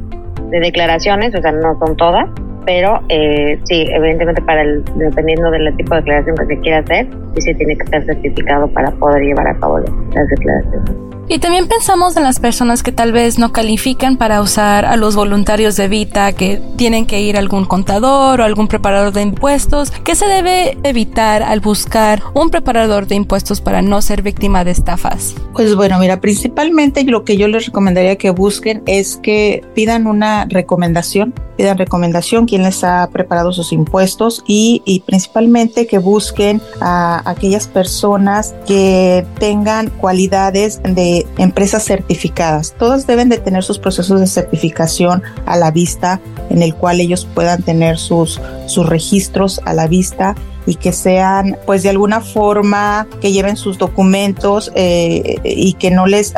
de 0.50 0.61
declaraciones, 0.61 1.35
o 1.35 1.41
sea, 1.41 1.52
no 1.52 1.79
son 1.79 1.97
todas, 1.97 2.29
pero 2.67 3.00
eh, 3.09 3.59
sí, 3.64 3.87
evidentemente 3.91 4.43
para 4.43 4.62
el, 4.62 4.85
dependiendo 4.97 5.50
del 5.50 5.75
tipo 5.76 5.95
de 5.95 6.00
declaración 6.02 6.37
que 6.37 6.47
se 6.47 6.61
quiera 6.61 6.79
hacer, 6.79 7.09
sí 7.35 7.41
se 7.41 7.55
tiene 7.55 7.76
que 7.76 7.85
estar 7.85 8.05
certificado 8.05 8.69
para 8.69 8.91
poder 8.93 9.23
llevar 9.23 9.49
a 9.49 9.59
cabo 9.59 9.79
las 9.79 10.29
declaraciones. 10.29 10.93
Y 11.33 11.39
también 11.39 11.67
pensamos 11.67 12.15
en 12.19 12.25
las 12.25 12.41
personas 12.41 12.83
que 12.83 12.93
tal 12.93 13.11
vez 13.11 13.39
no 13.39 13.53
califican 13.53 14.19
para 14.19 14.43
usar 14.43 14.85
a 14.85 14.97
los 14.97 15.17
voluntarios 15.17 15.77
de 15.77 15.89
Vita, 15.89 16.35
que 16.35 16.61
tienen 16.77 17.07
que 17.07 17.23
ir 17.23 17.37
a 17.37 17.39
algún 17.39 17.65
contador 17.65 18.43
o 18.43 18.45
algún 18.45 18.69
preparador 18.69 19.15
de 19.15 19.23
impuestos. 19.23 19.91
¿Qué 20.05 20.15
se 20.15 20.27
debe 20.27 20.77
evitar 20.83 21.43
al 21.43 21.61
buscar 21.61 22.23
un 22.35 22.51
preparador 22.51 23.07
de 23.07 23.15
impuestos 23.15 23.62
para 23.62 23.81
no 23.81 24.03
ser 24.03 24.21
víctima 24.21 24.62
de 24.62 24.73
estafas? 24.73 25.35
Pues 25.55 25.75
bueno, 25.75 25.99
mira, 25.99 26.21
principalmente 26.21 27.03
lo 27.05 27.25
que 27.25 27.39
yo 27.39 27.49
les 27.49 27.65
recomendaría 27.65 28.17
que 28.17 28.29
busquen 28.29 28.83
es 28.85 29.17
que 29.17 29.65
pidan 29.75 30.07
una 30.07 30.45
recomendación, 30.45 31.33
pidan 31.57 31.79
recomendación 31.79 32.45
quién 32.45 32.62
les 32.62 32.85
ha 32.85 33.09
preparado 33.11 33.55
sus 33.55 33.73
impuestos 33.73 34.45
y, 34.47 34.83
y 34.85 35.01
principalmente 35.01 35.87
que 35.87 35.97
busquen 35.97 36.61
a 36.83 37.23
aquellas 37.25 37.69
personas 37.69 38.55
que 38.67 39.25
tengan 39.39 39.89
cualidades 39.89 40.83
de 40.83 41.22
empresas 41.38 41.85
certificadas. 41.85 42.75
Todas 42.79 43.07
deben 43.07 43.29
de 43.29 43.38
tener 43.38 43.64
sus 43.64 43.79
procesos 43.79 44.21
de 44.21 44.26
certificación 44.26 45.23
a 45.47 45.57
la 45.57 45.71
vista, 45.71 46.21
en 46.50 46.62
el 46.62 46.75
cual 46.75 47.00
ellos 47.00 47.26
puedan 47.35 47.62
tener 47.62 47.99
sus, 47.99 48.41
sus 48.67 48.88
registros 48.88 49.61
a 49.64 49.75
la 49.75 49.87
vista 49.87 50.35
y 50.66 50.76
que 50.76 50.92
sean 50.92 51.57
pues 51.66 51.83
de 51.83 51.90
alguna 51.90 52.21
forma 52.21 53.07
que 53.21 53.33
lleven 53.33 53.57
sus 53.57 53.78
documentos 53.78 54.73
eh, 54.75 55.37
y 55.45 55.75
que 55.75 55.90
no 55.90 56.07
les 56.07 56.35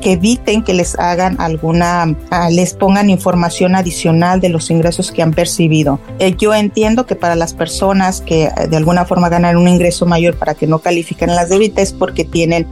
que 0.00 0.12
eviten 0.12 0.62
que 0.62 0.74
les 0.74 0.98
hagan 0.98 1.40
alguna 1.40 2.16
ah, 2.30 2.50
les 2.50 2.74
pongan 2.74 3.10
información 3.10 3.74
adicional 3.74 4.40
de 4.40 4.48
los 4.48 4.70
ingresos 4.70 5.10
que 5.12 5.22
han 5.22 5.32
percibido. 5.32 5.98
Eh, 6.18 6.34
yo 6.38 6.54
entiendo 6.54 7.06
que 7.06 7.14
para 7.14 7.34
las 7.34 7.54
personas 7.54 8.20
que 8.20 8.44
eh, 8.44 8.52
de 8.68 8.76
alguna 8.76 9.04
forma 9.04 9.28
ganan 9.28 9.56
un 9.56 9.68
ingreso 9.68 10.06
mayor 10.06 10.36
para 10.36 10.54
que 10.54 10.66
no 10.66 10.78
califiquen 10.78 11.34
las 11.34 11.48
débitas 11.48 11.92
porque 11.92 12.24
tienen 12.24 12.66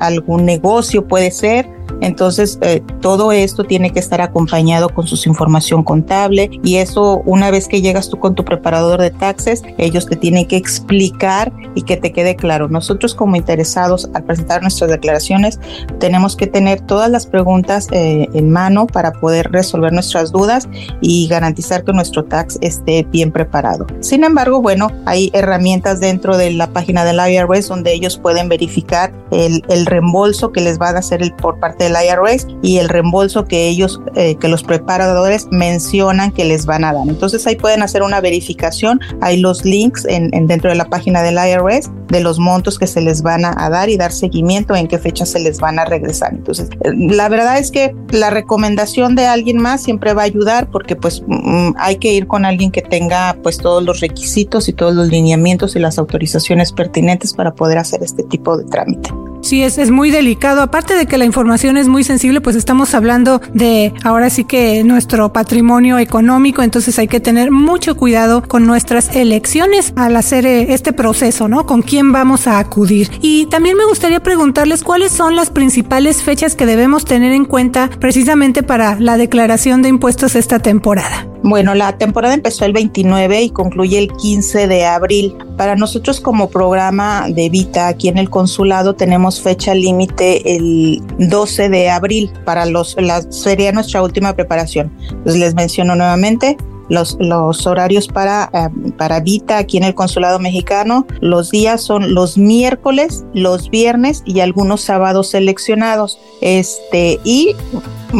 algún 0.00 0.44
negocio 0.44 1.06
puede 1.06 1.30
ser 1.30 1.73
entonces, 2.00 2.58
eh, 2.62 2.82
todo 3.00 3.32
esto 3.32 3.64
tiene 3.64 3.90
que 3.90 3.98
estar 3.98 4.20
acompañado 4.20 4.88
con 4.88 5.06
su 5.06 5.28
información 5.28 5.82
contable 5.82 6.50
y 6.62 6.76
eso 6.76 7.22
una 7.24 7.50
vez 7.50 7.68
que 7.68 7.80
llegas 7.80 8.08
tú 8.08 8.18
con 8.18 8.34
tu 8.34 8.44
preparador 8.44 9.00
de 9.00 9.10
taxes, 9.10 9.62
ellos 9.78 10.06
te 10.06 10.16
tienen 10.16 10.46
que 10.46 10.56
explicar 10.56 11.52
y 11.74 11.82
que 11.82 11.96
te 11.96 12.12
quede 12.12 12.36
claro. 12.36 12.68
Nosotros 12.68 13.14
como 13.14 13.36
interesados 13.36 14.08
al 14.14 14.24
presentar 14.24 14.62
nuestras 14.62 14.90
declaraciones 14.90 15.58
tenemos 15.98 16.36
que 16.36 16.46
tener 16.46 16.80
todas 16.80 17.10
las 17.10 17.26
preguntas 17.26 17.88
eh, 17.92 18.28
en 18.32 18.50
mano 18.50 18.86
para 18.86 19.12
poder 19.12 19.50
resolver 19.50 19.92
nuestras 19.92 20.32
dudas 20.32 20.68
y 21.00 21.26
garantizar 21.28 21.84
que 21.84 21.92
nuestro 21.92 22.24
tax 22.24 22.58
esté 22.60 23.06
bien 23.10 23.32
preparado. 23.32 23.86
Sin 24.00 24.24
embargo, 24.24 24.60
bueno, 24.60 24.88
hay 25.06 25.30
herramientas 25.32 26.00
dentro 26.00 26.36
de 26.36 26.52
la 26.52 26.68
página 26.72 27.04
del 27.04 27.18
IRS 27.18 27.68
donde 27.68 27.92
ellos 27.92 28.18
pueden 28.18 28.48
verificar 28.48 29.12
el, 29.30 29.62
el 29.68 29.86
reembolso 29.86 30.52
que 30.52 30.60
les 30.60 30.80
va 30.80 30.88
a 30.88 30.98
hacer 30.98 31.22
el, 31.22 31.32
por 31.34 31.58
parte 31.58 31.83
del 31.84 31.94
IRS 31.94 32.46
y 32.62 32.78
el 32.78 32.88
reembolso 32.88 33.44
que 33.44 33.68
ellos, 33.68 34.00
eh, 34.14 34.36
que 34.36 34.48
los 34.48 34.62
preparadores 34.62 35.46
mencionan 35.50 36.32
que 36.32 36.44
les 36.44 36.66
van 36.66 36.84
a 36.84 36.92
dar. 36.92 37.08
Entonces 37.08 37.46
ahí 37.46 37.56
pueden 37.56 37.82
hacer 37.82 38.02
una 38.02 38.20
verificación. 38.20 39.00
Hay 39.20 39.38
los 39.38 39.64
links 39.64 40.04
en, 40.06 40.30
dentro 40.46 40.70
de 40.70 40.76
la 40.76 40.86
página 40.86 41.22
del 41.22 41.34
IRS 41.34 41.90
de 42.08 42.20
los 42.20 42.38
montos 42.38 42.78
que 42.78 42.86
se 42.86 43.00
les 43.00 43.22
van 43.22 43.44
a, 43.44 43.68
dar 43.70 43.88
y 43.88 43.96
dar 43.96 44.12
seguimiento 44.12 44.76
en 44.76 44.86
qué 44.86 44.98
fecha 44.98 45.26
se 45.26 45.40
les 45.40 45.58
van 45.58 45.78
a 45.78 45.84
regresar. 45.84 46.32
Entonces, 46.32 46.68
eh, 46.82 46.92
la 46.94 47.28
verdad 47.28 47.58
es 47.58 47.70
que 47.70 47.94
la 48.10 48.30
recomendación 48.30 49.14
de 49.14 49.26
alguien 49.26 49.58
más 49.58 49.82
siempre 49.82 50.14
va 50.14 50.22
a 50.22 50.26
ayudar 50.26 50.70
porque 50.70 50.96
pues 50.96 51.22
mm, 51.26 51.70
hay 51.76 51.96
que 51.96 52.12
ir 52.12 52.26
con 52.26 52.44
alguien 52.44 52.70
que 52.70 52.82
tenga 52.82 53.36
pues 53.42 53.58
todos 53.58 53.82
los 53.82 54.00
requisitos 54.00 54.68
y 54.68 54.72
todos 54.72 54.94
los 54.94 55.08
lineamientos 55.08 55.76
y 55.76 55.78
las 55.78 55.98
autorizaciones 55.98 56.72
pertinentes 56.72 57.32
para 57.34 57.54
poder 57.54 57.78
hacer 57.78 58.02
este 58.02 58.22
tipo 58.22 58.56
de 58.56 58.64
trámite. 58.64 59.10
Sí, 59.44 59.62
es, 59.62 59.76
es 59.76 59.90
muy 59.90 60.10
delicado. 60.10 60.62
Aparte 60.62 60.94
de 60.94 61.04
que 61.04 61.18
la 61.18 61.26
información 61.26 61.76
es 61.76 61.86
muy 61.86 62.02
sensible, 62.02 62.40
pues 62.40 62.56
estamos 62.56 62.94
hablando 62.94 63.42
de 63.52 63.92
ahora 64.02 64.30
sí 64.30 64.44
que 64.44 64.82
nuestro 64.84 65.34
patrimonio 65.34 65.98
económico, 65.98 66.62
entonces 66.62 66.98
hay 66.98 67.08
que 67.08 67.20
tener 67.20 67.50
mucho 67.50 67.94
cuidado 67.94 68.42
con 68.42 68.66
nuestras 68.66 69.14
elecciones 69.14 69.92
al 69.96 70.16
hacer 70.16 70.46
eh, 70.46 70.72
este 70.72 70.94
proceso, 70.94 71.46
¿no? 71.46 71.66
Con 71.66 71.82
quién 71.82 72.10
vamos 72.10 72.46
a 72.46 72.58
acudir. 72.58 73.10
Y 73.20 73.44
también 73.46 73.76
me 73.76 73.84
gustaría 73.84 74.20
preguntarles 74.20 74.82
cuáles 74.82 75.12
son 75.12 75.36
las 75.36 75.50
principales 75.50 76.22
fechas 76.22 76.54
que 76.54 76.64
debemos 76.64 77.04
tener 77.04 77.32
en 77.32 77.44
cuenta 77.44 77.90
precisamente 78.00 78.62
para 78.62 78.98
la 78.98 79.18
declaración 79.18 79.82
de 79.82 79.90
impuestos 79.90 80.36
esta 80.36 80.60
temporada. 80.60 81.33
Bueno, 81.46 81.74
la 81.74 81.98
temporada 81.98 82.32
empezó 82.32 82.64
el 82.64 82.72
29 82.72 83.42
y 83.42 83.50
concluye 83.50 83.98
el 83.98 84.10
15 84.10 84.66
de 84.66 84.86
abril. 84.86 85.36
Para 85.58 85.76
nosotros 85.76 86.18
como 86.18 86.48
programa 86.48 87.26
de 87.28 87.50
Vita 87.50 87.86
aquí 87.86 88.08
en 88.08 88.16
el 88.16 88.30
consulado 88.30 88.94
tenemos 88.94 89.42
fecha 89.42 89.74
límite 89.74 90.56
el 90.56 91.02
12 91.18 91.68
de 91.68 91.90
abril 91.90 92.32
para 92.46 92.64
los 92.64 92.96
sería 93.28 93.72
nuestra 93.72 94.02
última 94.02 94.34
preparación. 94.34 94.90
Les 95.26 95.54
menciono 95.54 95.94
nuevamente 95.94 96.56
los, 96.88 97.18
los 97.20 97.66
horarios 97.66 98.08
para, 98.08 98.50
eh, 98.54 98.92
para 98.96 99.20
Vita 99.20 99.58
aquí 99.58 99.76
en 99.76 99.84
el 99.84 99.94
consulado 99.94 100.38
mexicano. 100.38 101.06
Los 101.20 101.50
días 101.50 101.82
son 101.82 102.14
los 102.14 102.38
miércoles, 102.38 103.22
los 103.34 103.68
viernes 103.68 104.22
y 104.24 104.40
algunos 104.40 104.80
sábados 104.80 105.28
seleccionados. 105.28 106.18
Este, 106.40 107.20
y 107.22 107.54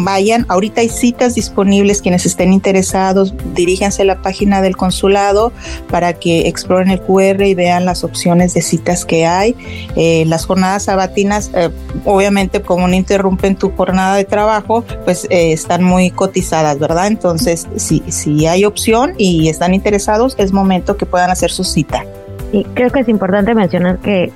vayan, 0.03 0.47
ahorita 0.49 0.81
hay 0.81 0.89
citas 0.89 1.35
disponibles, 1.35 2.03
quienes 2.03 2.27
estén 2.27 2.53
interesados, 2.53 3.35
diríjanse 3.55 4.03
a 4.03 4.05
la 4.05 4.23
página 4.23 4.63
del 4.63 4.77
consulado 4.77 5.53
para 5.91 6.15
que 6.15 6.49
exploren 6.49 6.91
el 6.91 7.01
QR 7.01 7.43
y 7.43 7.55
vean 7.55 7.85
las 7.85 8.03
opciones 8.03 8.55
de 8.55 8.63
citas 8.63 9.05
que 9.05 9.27
hay. 9.27 9.55
Eh, 9.97 10.25
las 10.27 10.47
jornadas 10.47 10.85
sabatinas, 10.85 11.51
eh, 11.55 11.71
obviamente 12.05 12.63
como 12.63 12.89
no 12.89 12.95
interrumpen 12.95 13.57
tu 13.57 13.71
jornada 13.71 14.17
de 14.17 14.25
trabajo, 14.25 14.85
pues 15.05 15.27
eh, 15.31 15.53
están 15.53 15.85
muy 15.85 16.11
cotizadas, 16.11 16.79
¿verdad? 16.79 17.07
Entonces, 17.07 17.69
si, 17.77 18.03
si 18.09 18.47
hay 18.47 18.65
opción 18.65 19.15
y 19.19 19.49
están 19.49 19.75
interesados, 19.75 20.35
es 20.39 20.53
momento 20.53 20.97
que 20.97 21.07
puedan 21.07 21.31
hacer 21.31 21.51
su 21.51 21.65
cita. 21.65 22.05
Y 22.53 22.65
creo 22.65 22.91
que 22.91 23.01
es 23.01 23.09
importante 23.09 23.55
mencionar 23.55 23.99
que 23.99 24.33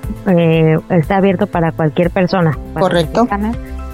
está 0.90 1.16
abierto 1.16 1.47
para 1.47 1.71
cualquier 1.71 2.11
persona. 2.11 2.59
Correcto 2.75 3.29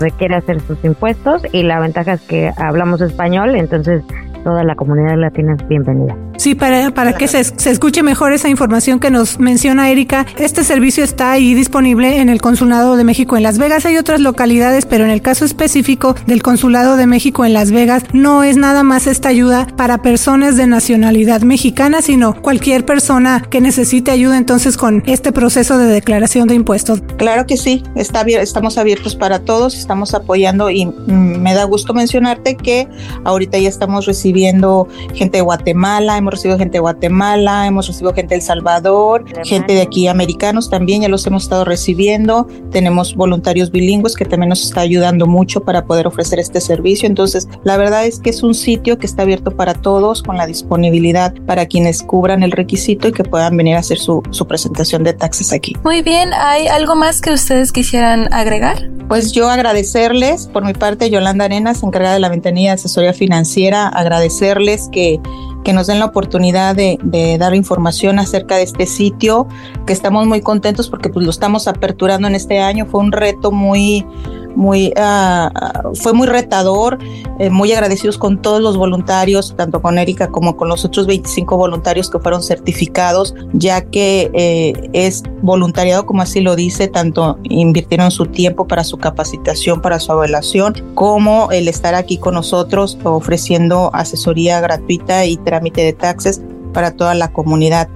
requiere 0.00 0.36
hacer 0.36 0.60
sus 0.60 0.82
impuestos 0.84 1.42
y 1.52 1.62
la 1.62 1.80
ventaja 1.80 2.14
es 2.14 2.22
que 2.22 2.50
hablamos 2.56 3.00
español, 3.00 3.54
entonces 3.54 4.02
toda 4.42 4.64
la 4.64 4.74
comunidad 4.74 5.16
latina 5.16 5.54
es 5.58 5.68
bienvenida. 5.68 6.16
Sí, 6.36 6.54
para, 6.54 6.92
para 6.92 7.14
que 7.14 7.28
se, 7.28 7.44
se, 7.44 7.70
escuche 7.70 8.02
mejor 8.02 8.32
esa 8.32 8.48
información 8.48 9.00
que 9.00 9.10
nos 9.10 9.38
menciona 9.38 9.90
Erika, 9.90 10.26
este 10.38 10.64
servicio 10.64 11.04
está 11.04 11.32
ahí 11.32 11.54
disponible 11.54 12.20
en 12.20 12.28
el 12.28 12.40
Consulado 12.40 12.96
de 12.96 13.04
México 13.04 13.36
en 13.36 13.42
Las 13.42 13.58
Vegas. 13.58 13.86
Hay 13.86 13.96
otras 13.96 14.20
localidades, 14.20 14.86
pero 14.86 15.04
en 15.04 15.10
el 15.10 15.22
caso 15.22 15.44
específico 15.44 16.14
del 16.26 16.42
Consulado 16.42 16.96
de 16.96 17.06
México 17.06 17.44
en 17.44 17.52
Las 17.52 17.70
Vegas, 17.70 18.04
no 18.12 18.42
es 18.42 18.56
nada 18.56 18.82
más 18.82 19.06
esta 19.06 19.28
ayuda 19.28 19.66
para 19.76 20.02
personas 20.02 20.56
de 20.56 20.66
nacionalidad 20.66 21.42
mexicana, 21.42 22.02
sino 22.02 22.40
cualquier 22.40 22.84
persona 22.84 23.46
que 23.48 23.60
necesite 23.60 24.10
ayuda 24.10 24.36
entonces 24.36 24.76
con 24.76 25.02
este 25.06 25.32
proceso 25.32 25.78
de 25.78 25.86
declaración 25.86 26.48
de 26.48 26.54
impuestos. 26.54 27.02
Claro 27.16 27.46
que 27.46 27.56
sí, 27.56 27.82
está, 27.94 28.22
estamos 28.22 28.78
abiertos 28.78 29.16
para 29.16 29.40
todos, 29.40 29.76
estamos 29.76 30.14
apoyando 30.14 30.70
y 30.70 30.86
me 31.06 31.54
da 31.54 31.64
gusto 31.64 31.94
mencionarte 31.94 32.56
que 32.56 32.88
ahorita 33.24 33.58
ya 33.58 33.68
estamos 33.68 34.06
recibiendo 34.06 34.88
gente 35.14 35.38
de 35.38 35.42
Guatemala, 35.42 36.16
hemos 36.24 36.34
recibido 36.34 36.58
gente 36.58 36.72
de 36.74 36.80
Guatemala, 36.80 37.66
hemos 37.66 37.86
recibido 37.86 38.14
gente 38.14 38.30
de 38.30 38.36
El 38.36 38.42
Salvador, 38.42 39.24
gente 39.44 39.74
de 39.74 39.82
aquí 39.82 40.08
americanos 40.08 40.70
también, 40.70 41.02
ya 41.02 41.08
los 41.08 41.26
hemos 41.26 41.44
estado 41.44 41.64
recibiendo. 41.64 42.46
Tenemos 42.70 43.14
voluntarios 43.14 43.70
bilingües 43.70 44.14
que 44.14 44.24
también 44.24 44.48
nos 44.48 44.64
está 44.64 44.80
ayudando 44.80 45.26
mucho 45.26 45.60
para 45.60 45.84
poder 45.84 46.06
ofrecer 46.06 46.38
este 46.38 46.60
servicio. 46.60 47.06
Entonces, 47.06 47.48
la 47.62 47.76
verdad 47.76 48.06
es 48.06 48.20
que 48.20 48.30
es 48.30 48.42
un 48.42 48.54
sitio 48.54 48.98
que 48.98 49.06
está 49.06 49.22
abierto 49.22 49.50
para 49.50 49.74
todos, 49.74 50.22
con 50.22 50.36
la 50.36 50.46
disponibilidad 50.46 51.34
para 51.46 51.66
quienes 51.66 52.02
cubran 52.02 52.42
el 52.42 52.52
requisito 52.52 53.08
y 53.08 53.12
que 53.12 53.24
puedan 53.24 53.56
venir 53.56 53.76
a 53.76 53.80
hacer 53.80 53.98
su, 53.98 54.22
su 54.30 54.46
presentación 54.46 55.04
de 55.04 55.12
taxes 55.12 55.52
aquí. 55.52 55.76
Muy 55.84 56.00
bien, 56.02 56.30
¿hay 56.32 56.68
algo 56.68 56.94
más 56.96 57.20
que 57.20 57.32
ustedes 57.32 57.70
quisieran 57.70 58.32
agregar? 58.32 58.88
Pues 59.08 59.32
yo 59.32 59.50
agradecerles, 59.50 60.46
por 60.46 60.64
mi 60.64 60.72
parte, 60.72 61.10
Yolanda 61.10 61.44
Arenas, 61.44 61.82
encargada 61.82 62.14
de 62.14 62.20
la 62.20 62.30
ventanilla 62.30 62.70
de 62.70 62.74
asesoría 62.74 63.12
financiera, 63.12 63.88
agradecerles 63.88 64.88
que 64.90 65.20
que 65.64 65.72
nos 65.72 65.86
den 65.86 65.98
la 65.98 66.04
oportunidad 66.04 66.76
de, 66.76 66.98
dar 67.38 67.54
información 67.54 68.18
acerca 68.18 68.56
de 68.56 68.62
este 68.62 68.86
sitio, 68.86 69.48
que 69.86 69.92
estamos 69.92 70.26
muy 70.26 70.40
contentos 70.40 70.88
porque 70.88 71.08
pues 71.08 71.24
lo 71.24 71.30
estamos 71.30 71.66
aperturando 71.66 72.28
en 72.28 72.34
este 72.34 72.60
año. 72.60 72.86
Fue 72.86 73.00
un 73.00 73.10
reto 73.10 73.50
muy, 73.50 74.06
muy, 74.54 74.92
uh, 74.96 75.94
fue 75.94 76.12
muy 76.12 76.26
retador, 76.26 76.98
eh, 77.38 77.50
muy 77.50 77.72
agradecidos 77.72 78.18
con 78.18 78.40
todos 78.40 78.60
los 78.60 78.76
voluntarios, 78.76 79.54
tanto 79.56 79.82
con 79.82 79.98
Erika 79.98 80.28
como 80.28 80.56
con 80.56 80.68
los 80.68 80.84
otros 80.84 81.06
25 81.06 81.56
voluntarios 81.56 82.10
que 82.10 82.18
fueron 82.18 82.42
certificados, 82.42 83.34
ya 83.52 83.82
que 83.82 84.30
eh, 84.34 84.90
es 84.92 85.22
voluntariado, 85.42 86.06
como 86.06 86.22
así 86.22 86.40
lo 86.40 86.56
dice, 86.56 86.88
tanto 86.88 87.38
invirtieron 87.44 88.10
su 88.10 88.26
tiempo 88.26 88.66
para 88.66 88.84
su 88.84 88.98
capacitación, 88.98 89.80
para 89.80 89.98
su 89.98 90.12
evaluación, 90.12 90.74
como 90.94 91.50
el 91.52 91.68
estar 91.68 91.94
aquí 91.94 92.18
con 92.18 92.34
nosotros 92.34 92.98
ofreciendo 93.04 93.90
asesoría 93.92 94.60
gratuita 94.60 95.24
y 95.26 95.36
trámite 95.36 95.82
de 95.82 95.92
taxes 95.92 96.42
para 96.72 96.90
toda 96.90 97.14
la 97.14 97.28
comunidad. 97.28 97.88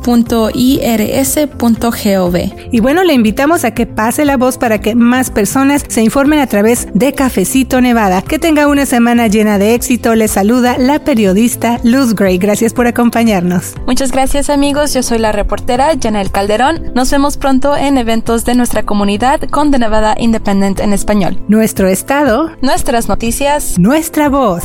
directfile.irs.gov. 0.00 2.36
Y 2.72 2.80
bueno, 2.80 3.04
le 3.04 3.14
invitamos 3.14 3.64
a 3.64 3.72
que 3.72 3.86
pase 3.86 4.24
la 4.24 4.36
voz 4.36 4.58
para 4.58 4.80
que 4.80 4.94
más 4.94 5.30
personas 5.30 5.84
se 5.88 6.02
informen 6.02 6.40
a 6.40 6.46
través 6.46 6.88
de 6.94 7.12
Cafecito 7.12 7.80
Nevada. 7.80 8.22
Que 8.22 8.38
tenga 8.38 8.68
una 8.68 8.86
semana 8.86 9.26
llena 9.26 9.58
de 9.58 9.74
éxito. 9.74 10.14
Les 10.14 10.30
saluda 10.30 10.78
la 10.78 11.00
periodista 11.00 11.78
Luz 11.84 12.14
Gray. 12.14 12.38
Gracias 12.38 12.72
por 12.72 12.86
acompañarnos. 12.86 13.74
Muchas 13.86 14.12
gracias 14.12 14.50
amigos. 14.50 14.94
Yo 14.94 15.02
soy 15.02 15.18
la 15.18 15.32
reportera 15.32 15.90
Janel 16.00 16.30
Calderón. 16.30 16.92
Nos 16.94 17.10
vemos 17.10 17.36
pronto 17.36 17.76
en 17.76 17.98
eventos 17.98 18.44
de 18.44 18.54
nuestra 18.54 18.84
comunidad 18.84 19.40
con 19.50 19.70
The 19.70 19.78
Nevada 19.78 20.14
Independent 20.18 20.80
en 20.80 20.92
español. 20.92 21.40
Nuestro 21.48 21.88
estado. 21.88 22.50
Nuestras 22.62 23.08
noticias. 23.08 23.78
Nuestra 23.78 24.28
voz. 24.28 24.64